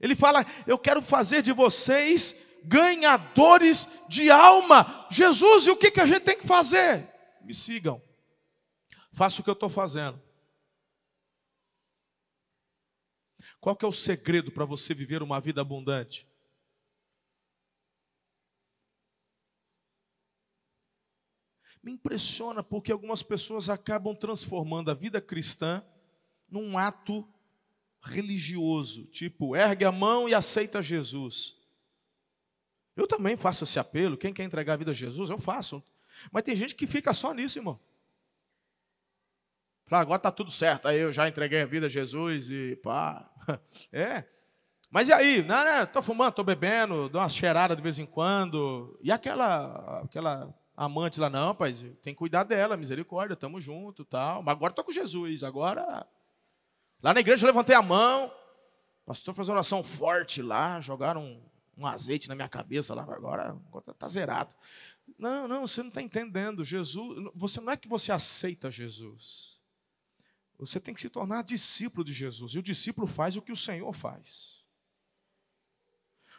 [0.00, 5.06] Ele fala: Eu quero fazer de vocês ganhadores de alma.
[5.08, 7.08] Jesus, e o que, que a gente tem que fazer?
[7.42, 8.02] Me sigam.
[9.12, 10.20] Faça o que eu estou fazendo.
[13.60, 16.27] Qual que é o segredo para você viver uma vida abundante?
[21.88, 25.82] Me impressiona porque algumas pessoas acabam transformando a vida cristã
[26.46, 27.26] num ato
[28.02, 31.56] religioso, tipo, ergue a mão e aceita Jesus.
[32.94, 35.82] Eu também faço esse apelo, quem quer entregar a vida a Jesus, eu faço.
[36.30, 37.80] Mas tem gente que fica só nisso, irmão.
[39.86, 43.32] Fala, agora está tudo certo, aí eu já entreguei a vida a Jesus e pá.
[43.90, 44.26] É.
[44.90, 45.42] Mas e aí?
[45.42, 48.98] Não, não, tô fumando, tô bebendo, dou uma cheirada de vez em quando.
[49.02, 54.44] E aquela, aquela amante lá, não, pai, tem que cuidar dela, misericórdia, estamos juntos tal.
[54.44, 56.06] Mas agora estou com Jesus, agora.
[57.02, 58.26] Lá na igreja eu levantei a mão,
[59.02, 61.42] o pastor fez oração forte lá, jogaram um,
[61.78, 63.58] um azeite na minha cabeça lá, agora
[63.88, 64.54] está zerado.
[65.18, 66.64] Não, não, você não está entendendo.
[66.64, 69.58] Jesus, você não é que você aceita Jesus.
[70.58, 72.52] Você tem que se tornar discípulo de Jesus.
[72.52, 74.57] E o discípulo faz o que o Senhor faz.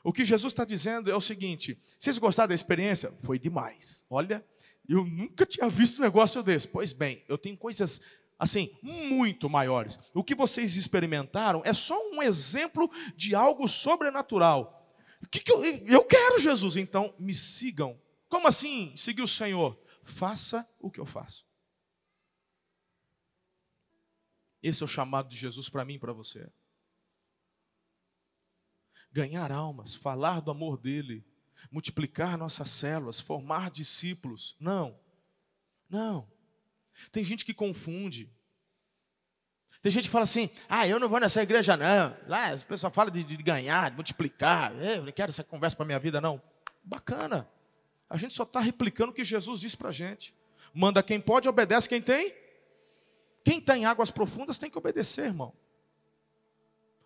[0.03, 3.11] O que Jesus está dizendo é o seguinte: vocês gostaram da experiência?
[3.23, 4.05] Foi demais.
[4.09, 4.45] Olha,
[4.87, 6.67] eu nunca tinha visto um negócio desse.
[6.67, 8.01] Pois bem, eu tenho coisas
[8.37, 9.99] assim, muito maiores.
[10.13, 14.75] O que vocês experimentaram é só um exemplo de algo sobrenatural.
[15.21, 16.77] O que, que eu, eu quero, Jesus?
[16.77, 17.99] Então me sigam.
[18.29, 19.77] Como assim seguir o Senhor?
[20.01, 21.45] Faça o que eu faço.
[24.63, 26.49] Esse é o chamado de Jesus para mim e para você
[29.11, 31.25] ganhar almas, falar do amor dele,
[31.71, 34.55] multiplicar nossas células, formar discípulos.
[34.59, 34.97] Não,
[35.89, 36.27] não.
[37.11, 38.31] Tem gente que confunde.
[39.81, 42.15] Tem gente que fala assim: ah, eu não vou nessa igreja, não.
[42.27, 44.73] Lá o pessoal fala de, de ganhar, de multiplicar.
[44.83, 46.41] Eu não quero essa conversa para minha vida, não.
[46.83, 47.47] Bacana.
[48.09, 50.35] A gente só está replicando o que Jesus disse para a gente.
[50.73, 52.33] Manda quem pode, obedece quem tem.
[53.43, 55.53] Quem está em águas profundas tem que obedecer, irmão.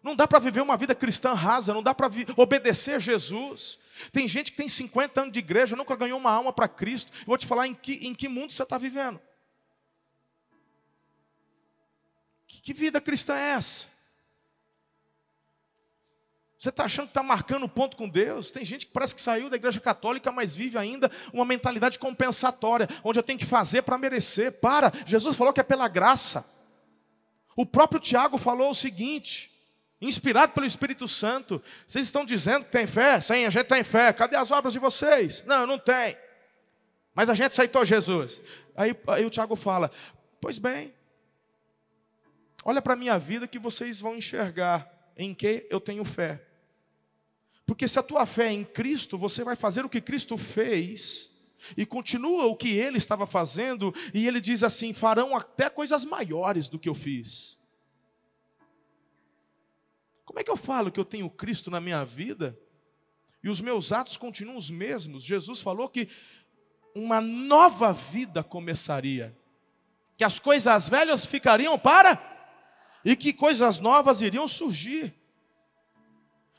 [0.03, 3.79] Não dá para viver uma vida cristã rasa, não dá para obedecer a Jesus.
[4.11, 7.13] Tem gente que tem 50 anos de igreja, nunca ganhou uma alma para Cristo.
[7.21, 9.19] Eu vou te falar em que, em que mundo você está vivendo.
[12.45, 13.93] Que, que vida cristã é essa?
[16.59, 18.51] Você está achando que está marcando ponto com Deus?
[18.51, 22.89] Tem gente que parece que saiu da igreja católica, mas vive ainda uma mentalidade compensatória,
[23.05, 24.59] onde eu tenho que fazer para merecer.
[24.59, 26.45] Para, Jesus falou que é pela graça.
[27.55, 29.52] O próprio Tiago falou o seguinte:
[30.01, 31.61] inspirado pelo Espírito Santo.
[31.87, 33.19] Vocês estão dizendo que tem fé?
[33.19, 34.11] Sim, a gente tem fé.
[34.13, 35.43] Cadê as obras de vocês?
[35.45, 36.17] Não, não tem.
[37.13, 38.41] Mas a gente aceitou Jesus.
[38.75, 39.91] Aí, aí o Tiago fala:
[40.41, 40.93] Pois bem,
[42.65, 46.41] olha para a minha vida que vocês vão enxergar em que eu tenho fé.
[47.65, 51.33] Porque se a tua fé é em Cristo, você vai fazer o que Cristo fez
[51.77, 56.67] e continua o que ele estava fazendo, e ele diz assim: farão até coisas maiores
[56.67, 57.57] do que eu fiz.
[60.33, 62.59] Como é que eu falo que eu tenho Cristo na minha vida
[63.43, 65.23] e os meus atos continuam os mesmos?
[65.23, 66.09] Jesus falou que
[66.95, 69.31] uma nova vida começaria,
[70.17, 72.19] que as coisas velhas ficariam para
[73.05, 75.13] e que coisas novas iriam surgir.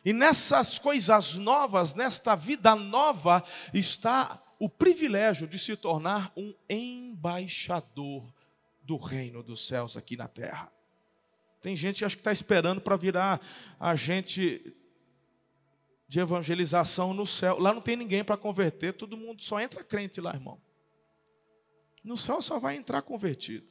[0.04, 8.32] E nessas coisas novas, nesta vida nova, está o privilégio de se tornar um embaixador
[8.84, 10.70] do reino dos céus aqui na terra.
[11.64, 13.40] Tem gente que acho que está esperando para virar
[13.80, 14.76] agente
[16.06, 17.58] de evangelização no céu.
[17.58, 20.60] Lá não tem ninguém para converter, todo mundo só entra crente lá, irmão.
[22.04, 23.66] No céu só vai entrar convertido.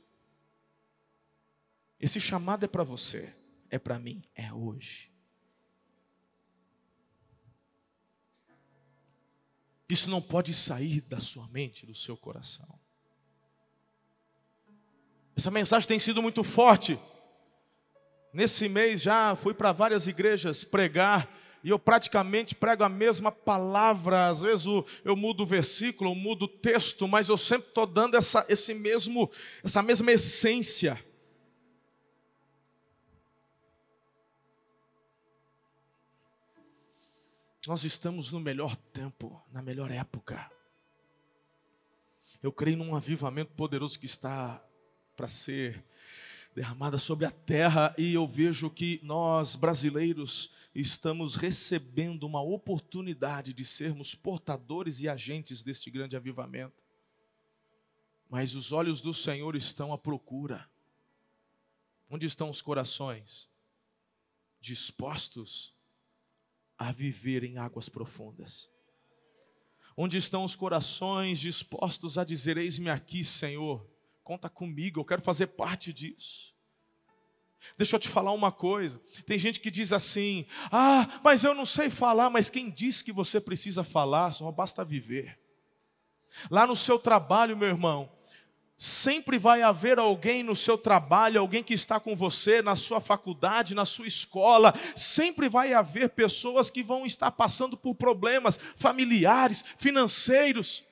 [2.00, 3.32] Esse chamado é para você,
[3.70, 5.14] é para mim, é hoje.
[9.88, 12.80] Isso não pode sair da sua mente, do seu coração.
[15.36, 16.98] Essa mensagem tem sido muito forte.
[18.34, 21.30] Nesse mês já fui para várias igrejas pregar
[21.64, 24.28] e eu praticamente prego a mesma palavra.
[24.28, 27.86] Às vezes eu, eu mudo o versículo, eu mudo o texto, mas eu sempre estou
[27.86, 29.32] dando essa, esse mesmo,
[29.64, 31.00] essa mesma essência.
[37.68, 40.52] Nós estamos no melhor tempo, na melhor época.
[42.42, 44.62] Eu creio num avivamento poderoso que está
[45.16, 45.86] para ser
[46.56, 53.66] derramada sobre a terra e eu vejo que nós brasileiros estamos recebendo uma oportunidade de
[53.66, 56.84] sermos portadores e agentes deste grande avivamento.
[58.30, 60.68] Mas os olhos do Senhor estão à procura.
[62.10, 63.50] Onde estão os corações
[64.60, 65.76] dispostos
[66.78, 68.70] a viver em águas profundas.
[69.96, 73.88] Onde estão os corações dispostos a dizer: Eis-me aqui, Senhor,
[74.24, 76.54] conta comigo, eu quero fazer parte disso.
[77.78, 81.66] Deixa eu te falar uma coisa: tem gente que diz assim, ah, mas eu não
[81.66, 85.40] sei falar, mas quem diz que você precisa falar, só basta viver.
[86.50, 88.12] Lá no seu trabalho, meu irmão,
[88.76, 93.76] Sempre vai haver alguém no seu trabalho, alguém que está com você, na sua faculdade,
[93.76, 94.74] na sua escola.
[94.96, 100.84] Sempre vai haver pessoas que vão estar passando por problemas familiares, financeiros.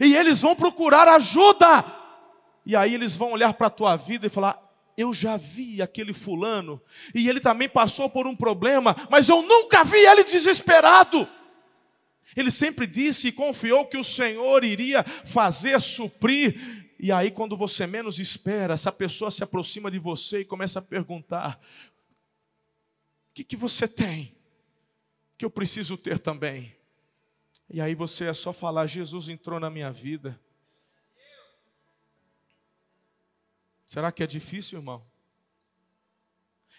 [0.00, 1.84] E eles vão procurar ajuda.
[2.66, 4.60] E aí eles vão olhar para a tua vida e falar:
[4.96, 6.82] Eu já vi aquele fulano,
[7.14, 11.26] e ele também passou por um problema, mas eu nunca vi ele desesperado.
[12.36, 17.86] Ele sempre disse e confiou que o Senhor iria fazer suprir e aí, quando você
[17.86, 21.60] menos espera, essa pessoa se aproxima de você e começa a perguntar:
[23.30, 24.34] O que, que você tem
[25.36, 26.74] que eu preciso ter também?
[27.68, 30.40] E aí você é só falar: Jesus entrou na minha vida.
[33.86, 35.02] Será que é difícil, irmão?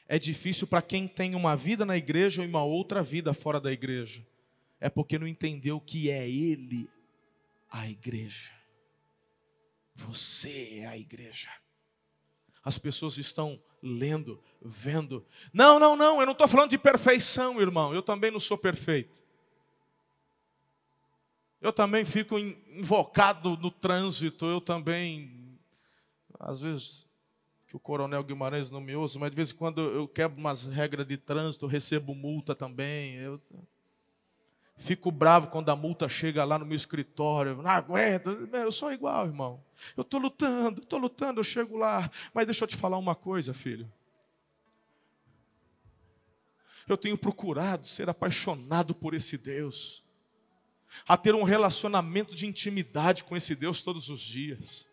[0.07, 3.71] É difícil para quem tem uma vida na igreja e uma outra vida fora da
[3.71, 4.25] igreja.
[4.79, 6.89] É porque não entendeu que é Ele
[7.71, 8.51] a igreja.
[9.95, 11.49] Você é a igreja.
[12.63, 15.25] As pessoas estão lendo, vendo.
[15.53, 17.93] Não, não, não, eu não estou falando de perfeição, irmão.
[17.93, 19.23] Eu também não sou perfeito.
[21.59, 24.45] Eu também fico invocado no trânsito.
[24.45, 25.36] Eu também,
[26.39, 27.09] às vezes,
[27.67, 30.63] que o coronel Guimarães não me ouça, mas de vez em quando eu quebro umas
[30.63, 33.15] regras de trânsito, recebo multa também.
[33.15, 33.41] Eu,
[34.79, 37.59] Fico bravo quando a multa chega lá no meu escritório.
[37.63, 38.29] Não aguento.
[38.53, 39.63] Eu sou igual, irmão.
[39.97, 42.09] Eu estou lutando, estou lutando, eu chego lá.
[42.31, 43.91] Mas deixa eu te falar uma coisa, filho.
[46.87, 50.05] Eu tenho procurado ser apaixonado por esse Deus,
[51.07, 54.87] a ter um relacionamento de intimidade com esse Deus todos os dias.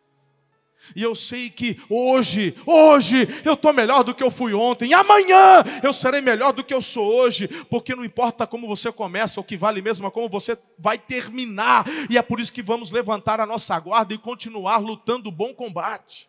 [0.95, 5.63] E eu sei que hoje, hoje, eu estou melhor do que eu fui ontem, amanhã
[5.83, 9.45] eu serei melhor do que eu sou hoje, porque não importa como você começa, o
[9.45, 13.41] que vale mesmo é como você vai terminar, e é por isso que vamos levantar
[13.41, 16.29] a nossa guarda e continuar lutando o bom combate.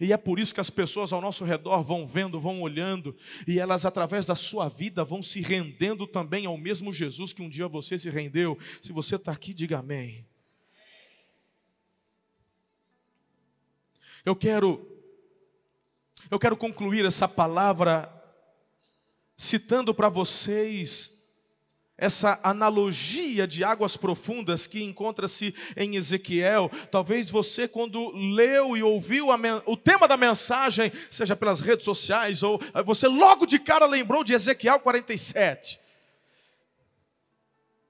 [0.00, 3.58] E é por isso que as pessoas ao nosso redor vão vendo, vão olhando, e
[3.58, 7.68] elas, através da sua vida, vão se rendendo também ao mesmo Jesus que um dia
[7.68, 8.58] você se rendeu.
[8.80, 10.26] Se você está aqui, diga amém.
[14.24, 14.90] Eu quero
[16.30, 18.10] Eu quero concluir essa palavra
[19.36, 21.14] citando para vocês
[21.96, 26.70] essa analogia de águas profundas que encontra-se em Ezequiel.
[26.90, 29.28] Talvez você, quando leu e ouviu
[29.66, 34.24] o tema da mensagem, seja pelas redes sociais, ou eh, você logo de cara lembrou
[34.24, 35.78] de Ezequiel 47.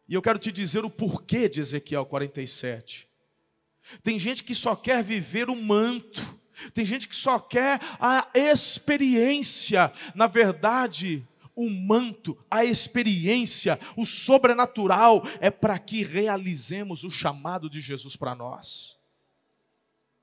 [0.06, 3.13] E eu quero te dizer o porquê de Ezequiel 47.
[4.02, 6.22] Tem gente que só quer viver o manto,
[6.72, 9.92] tem gente que só quer a experiência.
[10.14, 17.80] Na verdade, o manto, a experiência, o sobrenatural é para que realizemos o chamado de
[17.80, 18.96] Jesus para nós.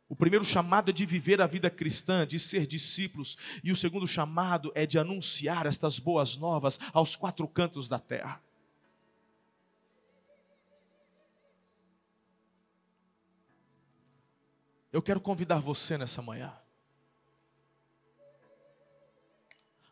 [0.09, 4.05] O primeiro chamado é de viver a vida cristã, de ser discípulos, e o segundo
[4.05, 8.41] chamado é de anunciar estas boas novas aos quatro cantos da terra.
[14.92, 16.54] Eu quero convidar você nessa manhã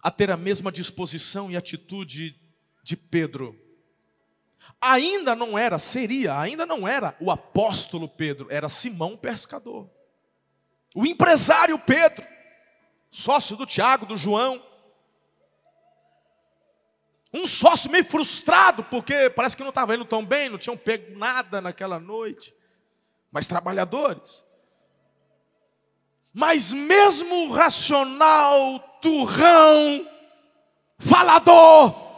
[0.02, 2.40] a ter a mesma disposição e atitude
[2.84, 3.58] de Pedro.
[4.82, 9.90] Ainda não era, seria, ainda não era o apóstolo Pedro, era Simão pescador.
[10.96, 12.26] O empresário Pedro,
[13.10, 14.66] sócio do Tiago, do João.
[17.34, 21.18] Um sócio meio frustrado, porque parece que não estava indo tão bem, não tinham pego
[21.18, 22.54] nada naquela noite.
[23.32, 24.44] Mas trabalhadores.
[26.34, 30.08] Mas mesmo racional, turrão,
[30.98, 32.10] falador,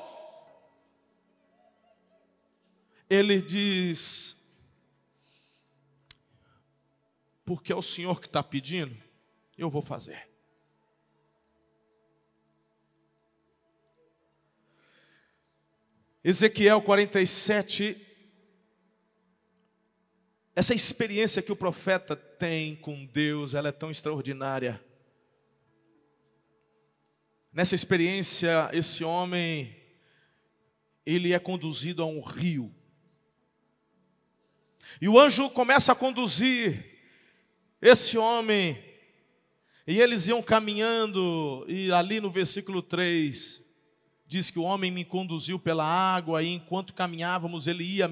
[3.10, 4.42] ele diz:
[7.44, 8.96] porque é o Senhor que está pedindo,
[9.58, 10.30] eu vou fazer.
[16.24, 18.11] Ezequiel 47,
[20.56, 24.84] essa experiência que o profeta tem com Deus, ela é tão extraordinária.
[27.54, 29.76] Nessa experiência, esse homem,
[31.06, 32.74] ele é conduzido a um rio.
[35.02, 36.86] E o anjo começa a conduzir
[37.82, 38.78] esse homem,
[39.88, 43.62] e eles iam caminhando, e ali no versículo 3,
[44.28, 48.10] diz que o homem me conduziu pela água, e enquanto caminhávamos, ele ia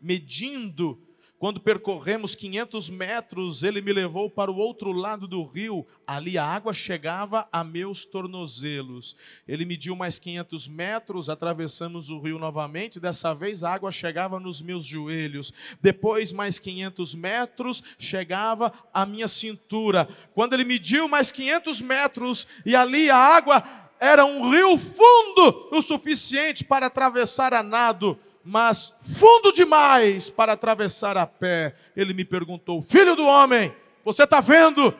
[0.00, 1.00] medindo
[1.38, 5.86] quando percorremos 500 metros, ele me levou para o outro lado do rio.
[6.06, 9.14] Ali a água chegava a meus tornozelos.
[9.46, 13.00] Ele mediu mais 500 metros, atravessamos o rio novamente.
[13.00, 15.52] Dessa vez a água chegava nos meus joelhos.
[15.82, 20.08] Depois, mais 500 metros, chegava à minha cintura.
[20.34, 23.62] Quando ele mediu mais 500 metros, e ali a água
[24.00, 31.16] era um rio fundo o suficiente para atravessar a nado mas fundo demais para atravessar
[31.16, 31.74] a pé.
[31.96, 33.74] Ele me perguntou: Filho do homem,
[34.04, 34.94] você está vendo?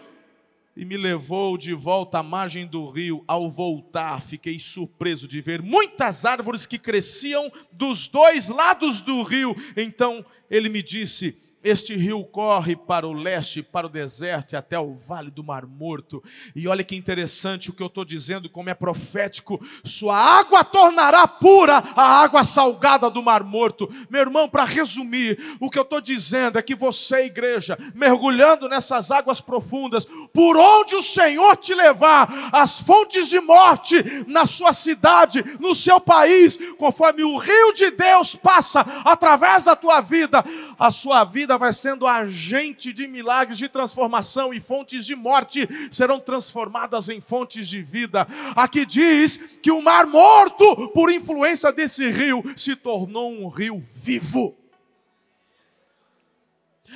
[0.77, 3.23] E me levou de volta à margem do rio.
[3.29, 9.55] Ao voltar, fiquei surpreso de ver muitas árvores que cresciam dos dois lados do rio.
[9.77, 14.79] Então ele me disse: este rio corre para o leste, para o deserto e até
[14.79, 16.23] o vale do Mar Morto.
[16.55, 21.27] E olha que interessante o que eu estou dizendo, como é profético: sua água tornará
[21.27, 23.89] pura a água salgada do Mar Morto.
[24.11, 29.11] Meu irmão, para resumir, o que eu estou dizendo é que você, igreja, mergulhando nessas
[29.11, 33.97] águas profundas, por onde o Senhor te levar, as fontes de morte
[34.27, 40.03] na sua cidade, no seu país, conforme o rio de Deus passa através da tua
[40.03, 40.45] vida,
[40.79, 45.69] a sua vida vida vai sendo agente de milagres, de transformação e fontes de morte
[45.91, 48.27] serão transformadas em fontes de vida.
[48.57, 54.57] Aqui diz que o mar morto, por influência desse rio, se tornou um rio vivo.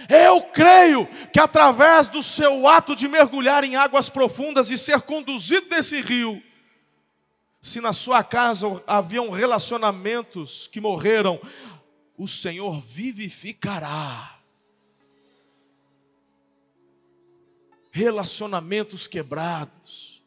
[0.09, 5.69] Eu creio que através do seu ato de mergulhar em águas profundas e ser conduzido
[5.69, 6.43] desse rio,
[7.61, 11.41] se na sua casa haviam relacionamentos que morreram,
[12.17, 14.38] o Senhor vivificará.
[17.99, 20.23] Relacionamentos quebrados.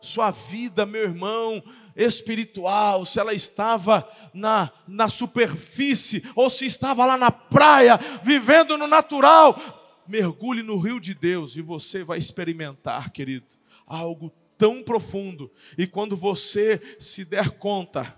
[0.00, 1.60] Sua vida, meu irmão,
[1.96, 8.86] espiritual, se ela estava na, na superfície ou se estava lá na praia, vivendo no
[8.86, 9.58] natural,
[10.06, 13.46] mergulhe no rio de Deus e você vai experimentar, querido,
[13.84, 15.50] algo tão profundo.
[15.76, 18.16] E quando você se der conta,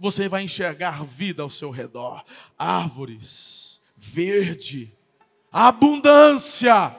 [0.00, 2.24] você vai enxergar vida ao seu redor,
[2.58, 4.92] árvores, verde,
[5.52, 6.96] abundância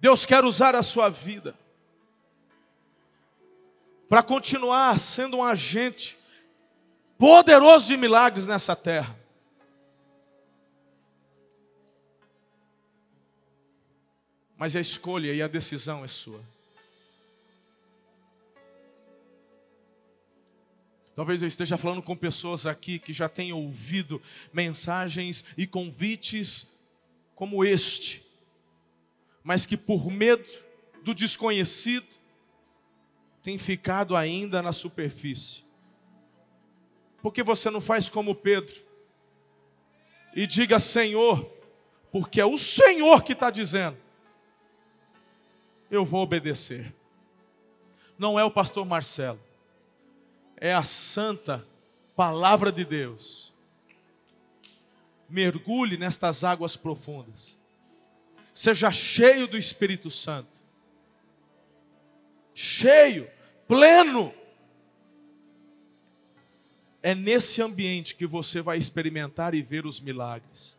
[0.00, 1.56] Deus quer usar a sua vida
[4.08, 6.16] para continuar sendo um agente
[7.18, 9.16] poderoso de milagres nessa terra.
[14.56, 16.42] Mas a escolha e a decisão é sua.
[21.14, 24.22] Talvez eu esteja falando com pessoas aqui que já têm ouvido
[24.52, 26.86] mensagens e convites
[27.34, 28.27] como este
[29.48, 30.46] mas que por medo
[31.02, 32.06] do desconhecido
[33.42, 35.64] têm ficado ainda na superfície.
[37.22, 38.74] Por que você não faz como Pedro
[40.36, 41.50] e diga Senhor,
[42.12, 43.96] porque é o Senhor que está dizendo,
[45.90, 46.94] eu vou obedecer.
[48.18, 49.40] Não é o pastor Marcelo
[50.58, 51.66] é a santa
[52.14, 53.54] palavra de Deus.
[55.26, 57.57] Mergulhe nestas águas profundas.
[58.58, 60.58] Seja cheio do Espírito Santo.
[62.52, 63.30] Cheio,
[63.68, 64.34] pleno.
[67.00, 70.76] É nesse ambiente que você vai experimentar e ver os milagres.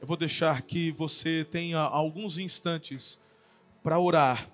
[0.00, 3.20] Eu vou deixar que você tenha alguns instantes
[3.82, 4.50] para orar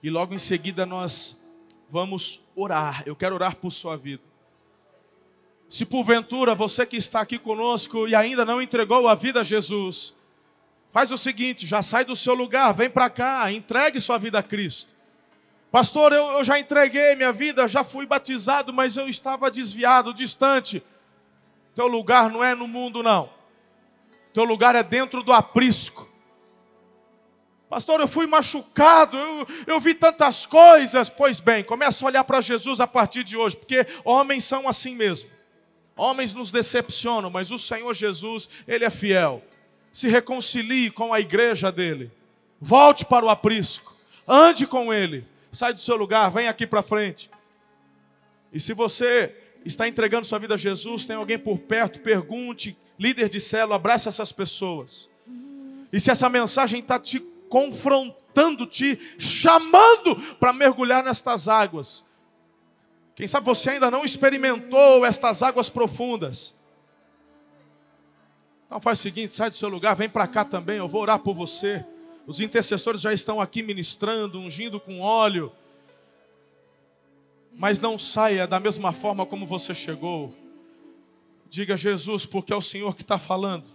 [0.00, 1.44] e logo em seguida nós
[1.90, 3.02] vamos orar.
[3.04, 4.22] Eu quero orar por sua vida.
[5.68, 10.14] Se porventura você que está aqui conosco e ainda não entregou a vida a Jesus,
[10.92, 14.42] faz o seguinte: já sai do seu lugar, vem para cá, entregue sua vida a
[14.42, 14.94] Cristo.
[15.70, 20.80] Pastor, eu, eu já entreguei minha vida, já fui batizado, mas eu estava desviado, distante.
[21.74, 23.28] Teu lugar não é no mundo, não.
[24.32, 26.08] Teu lugar é dentro do aprisco.
[27.68, 31.08] Pastor, eu fui machucado, eu, eu vi tantas coisas.
[31.08, 34.94] Pois bem, começa a olhar para Jesus a partir de hoje, porque homens são assim
[34.94, 35.28] mesmo.
[35.96, 39.42] Homens nos decepcionam, mas o Senhor Jesus, Ele é fiel.
[39.92, 42.10] Se reconcilie com a igreja dele.
[42.60, 43.94] Volte para o aprisco.
[44.26, 45.24] Ande com Ele.
[45.52, 47.30] Sai do seu lugar, vem aqui para frente.
[48.52, 49.34] E se você
[49.64, 54.08] está entregando sua vida a Jesus, tem alguém por perto, pergunte, líder de célula, abrace
[54.08, 55.10] essas pessoas.
[55.92, 62.04] E se essa mensagem está te confrontando-te, chamando para mergulhar nestas águas.
[63.14, 66.54] Quem sabe você ainda não experimentou estas águas profundas.
[68.66, 71.20] Então faz o seguinte, sai do seu lugar, vem para cá também, eu vou orar
[71.20, 71.84] por você.
[72.26, 75.52] Os intercessores já estão aqui ministrando, ungindo com óleo.
[77.52, 80.34] Mas não saia da mesma forma como você chegou.
[81.48, 83.68] Diga Jesus, porque é o Senhor que está falando.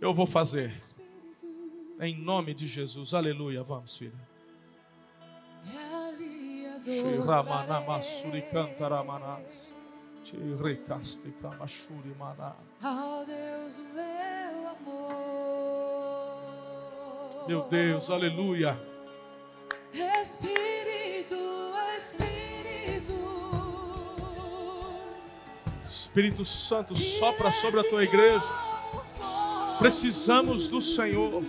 [0.00, 0.72] Eu vou fazer.
[2.00, 3.12] Em nome de Jesus.
[3.12, 3.62] Aleluia.
[3.62, 4.18] Vamos, filho.
[17.46, 18.80] Meu Deus, aleluia.
[19.92, 21.34] Espírito,
[21.96, 23.14] Espírito.
[25.84, 28.46] Espírito Santo, sopra sobre a tua igreja.
[29.78, 31.42] Precisamos do Senhor.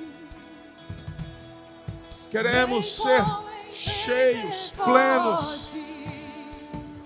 [2.32, 3.22] Queremos ser
[3.72, 5.76] cheios, plenos.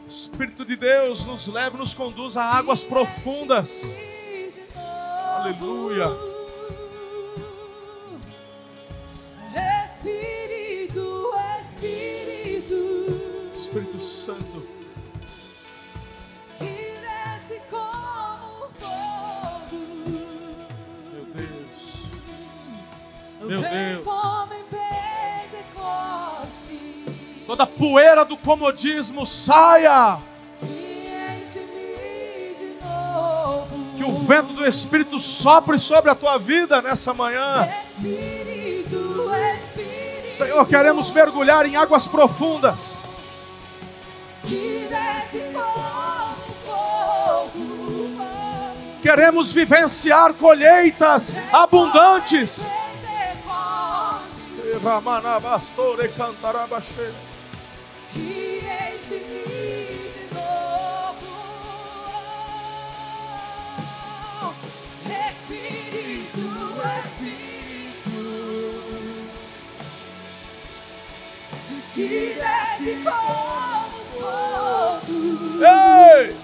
[0.08, 3.94] Espírito de Deus nos leva, nos conduz a águas profundas.
[5.38, 6.25] Aleluia.
[27.56, 30.18] Toda poeira do comodismo saia.
[33.96, 37.66] Que o vento do Espírito sopre sobre a tua vida nessa manhã.
[40.28, 43.02] Senhor, queremos mergulhar em águas profundas.
[49.02, 52.70] Queremos vivenciar colheitas abundantes.
[54.84, 57.14] Ramanabastore cantarabashe
[71.96, 75.02] que desce como fogo.
[75.64, 76.36] Ei!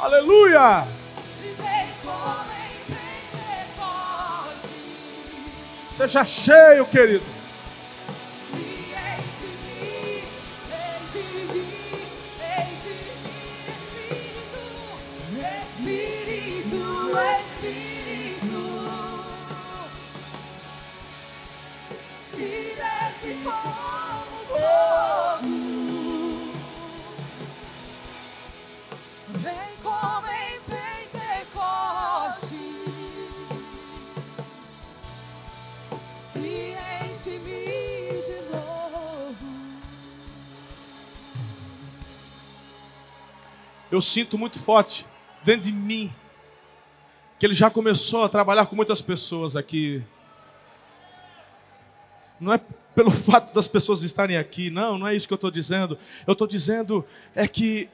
[0.00, 0.86] Aleluia!
[5.92, 7.33] Seja cheio, querido.
[43.94, 45.06] Eu sinto muito forte
[45.44, 46.12] dentro de mim
[47.38, 50.02] que ele já começou a trabalhar com muitas pessoas aqui.
[52.40, 52.60] Não é
[52.94, 55.98] pelo fato das pessoas estarem aqui, não, não é isso que eu estou dizendo.
[56.26, 57.88] Eu estou dizendo é que,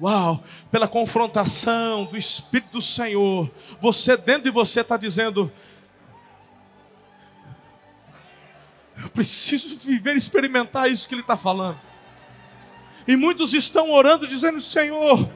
[0.00, 3.50] uau, pela confrontação do Espírito do Senhor,
[3.80, 5.50] você dentro de você está dizendo:
[9.02, 11.89] eu preciso viver, experimentar isso que Ele está falando.
[13.06, 15.28] E muitos estão orando, dizendo: Senhor,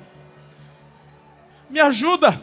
[1.69, 2.41] me ajuda,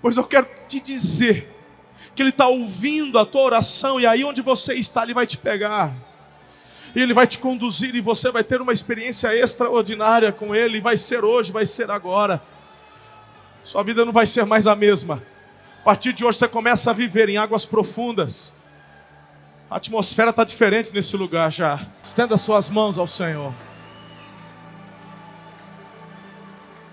[0.00, 1.46] pois eu quero te dizer
[2.14, 5.36] que Ele está ouvindo a tua oração, e aí onde você está, Ele vai te
[5.36, 5.94] pegar,
[6.94, 10.96] e Ele vai te conduzir, e você vai ter uma experiência extraordinária com Ele, vai
[10.96, 12.42] ser hoje, vai ser agora.
[13.62, 15.22] Sua vida não vai ser mais a mesma.
[15.80, 18.59] A partir de hoje você começa a viver em águas profundas.
[19.70, 21.86] A atmosfera está diferente nesse lugar já.
[22.02, 23.54] Estenda suas mãos ao Senhor.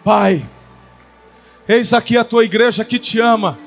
[0.03, 0.47] Pai,
[1.67, 3.57] eis aqui a tua igreja que te ama.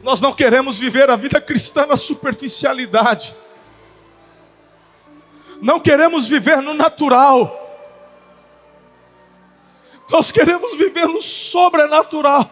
[0.00, 3.34] Nós não queremos viver a vida cristã na superficialidade.
[5.60, 7.66] Não queremos viver no natural.
[10.08, 12.48] Nós queremos viver no sobrenatural.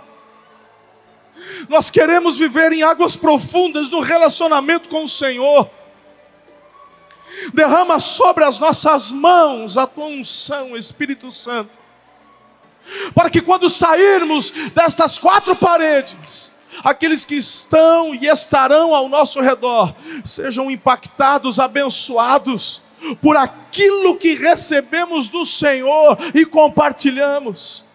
[1.68, 5.68] Nós queremos viver em águas profundas no relacionamento com o Senhor.
[7.52, 11.70] Derrama sobre as nossas mãos a tua unção, Espírito Santo,
[13.14, 19.94] para que quando sairmos destas quatro paredes, aqueles que estão e estarão ao nosso redor
[20.24, 22.82] sejam impactados, abençoados
[23.20, 27.85] por aquilo que recebemos do Senhor e compartilhamos.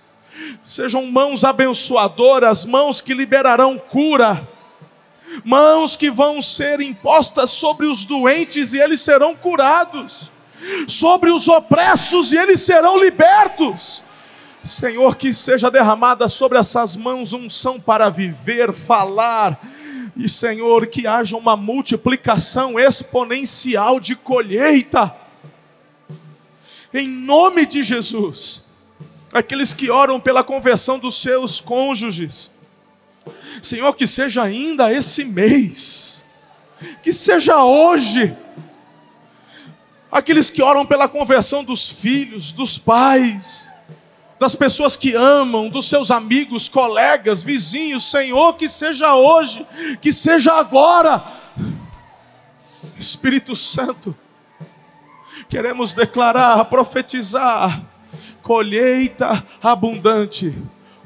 [0.63, 4.47] Sejam mãos abençoadoras, mãos que liberarão cura,
[5.43, 10.29] mãos que vão ser impostas sobre os doentes e eles serão curados,
[10.87, 14.03] sobre os opressos e eles serão libertos
[14.63, 19.59] Senhor, que seja derramada sobre essas mãos unção para viver, falar,
[20.15, 25.15] e Senhor, que haja uma multiplicação exponencial de colheita,
[26.93, 28.70] em nome de Jesus.
[29.33, 32.67] Aqueles que oram pela conversão dos seus cônjuges,
[33.61, 36.25] Senhor, que seja ainda esse mês,
[37.01, 38.35] que seja hoje,
[40.11, 43.71] aqueles que oram pela conversão dos filhos, dos pais,
[44.39, 49.65] das pessoas que amam, dos seus amigos, colegas, vizinhos, Senhor, que seja hoje,
[50.01, 51.23] que seja agora.
[52.97, 54.17] Espírito Santo,
[55.47, 57.83] queremos declarar, profetizar,
[58.51, 60.53] colheita abundante.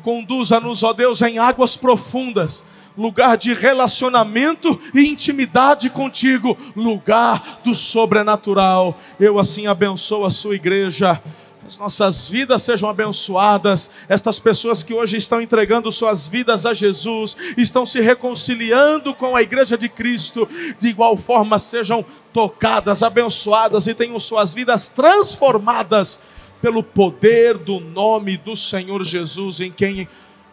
[0.02, 2.66] Conduza-nos, ó Deus, em águas profundas,
[2.98, 9.00] lugar de relacionamento e intimidade contigo, lugar do sobrenatural.
[9.20, 11.22] Eu assim abençoo a sua igreja
[11.68, 13.89] as nossas vidas sejam abençoadas.
[14.08, 19.41] Estas pessoas que hoje estão entregando suas vidas a Jesus, estão se reconciliando com a
[19.41, 26.22] igreja de Cristo, de igual forma sejam tocadas, abençoadas e tenham suas vidas transformadas
[26.62, 30.08] pelo poder do nome do Senhor Jesus, em quem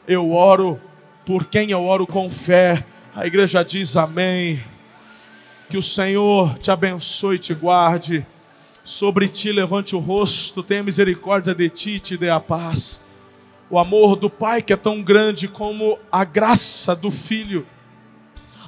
[0.06, 0.80] eu oro,
[1.24, 2.84] por quem eu oro com fé.
[3.14, 4.62] A igreja diz amém.
[5.70, 8.26] Que o Senhor te abençoe e te guarde
[8.84, 13.12] sobre ti levante o rosto, tenha misericórdia de ti e te dê a paz.
[13.70, 17.66] O amor do Pai que é tão grande como a graça do Filho,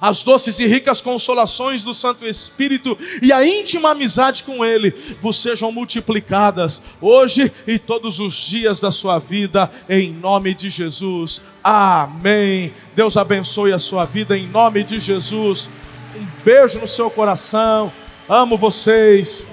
[0.01, 5.41] as doces e ricas consolações do Santo Espírito e a íntima amizade com Ele vos
[5.41, 11.43] sejam multiplicadas hoje e todos os dias da sua vida, em nome de Jesus.
[11.63, 12.73] Amém.
[12.95, 15.71] Deus abençoe a sua vida em nome de Jesus.
[16.17, 17.93] Um beijo no seu coração.
[18.29, 19.47] Amo vocês.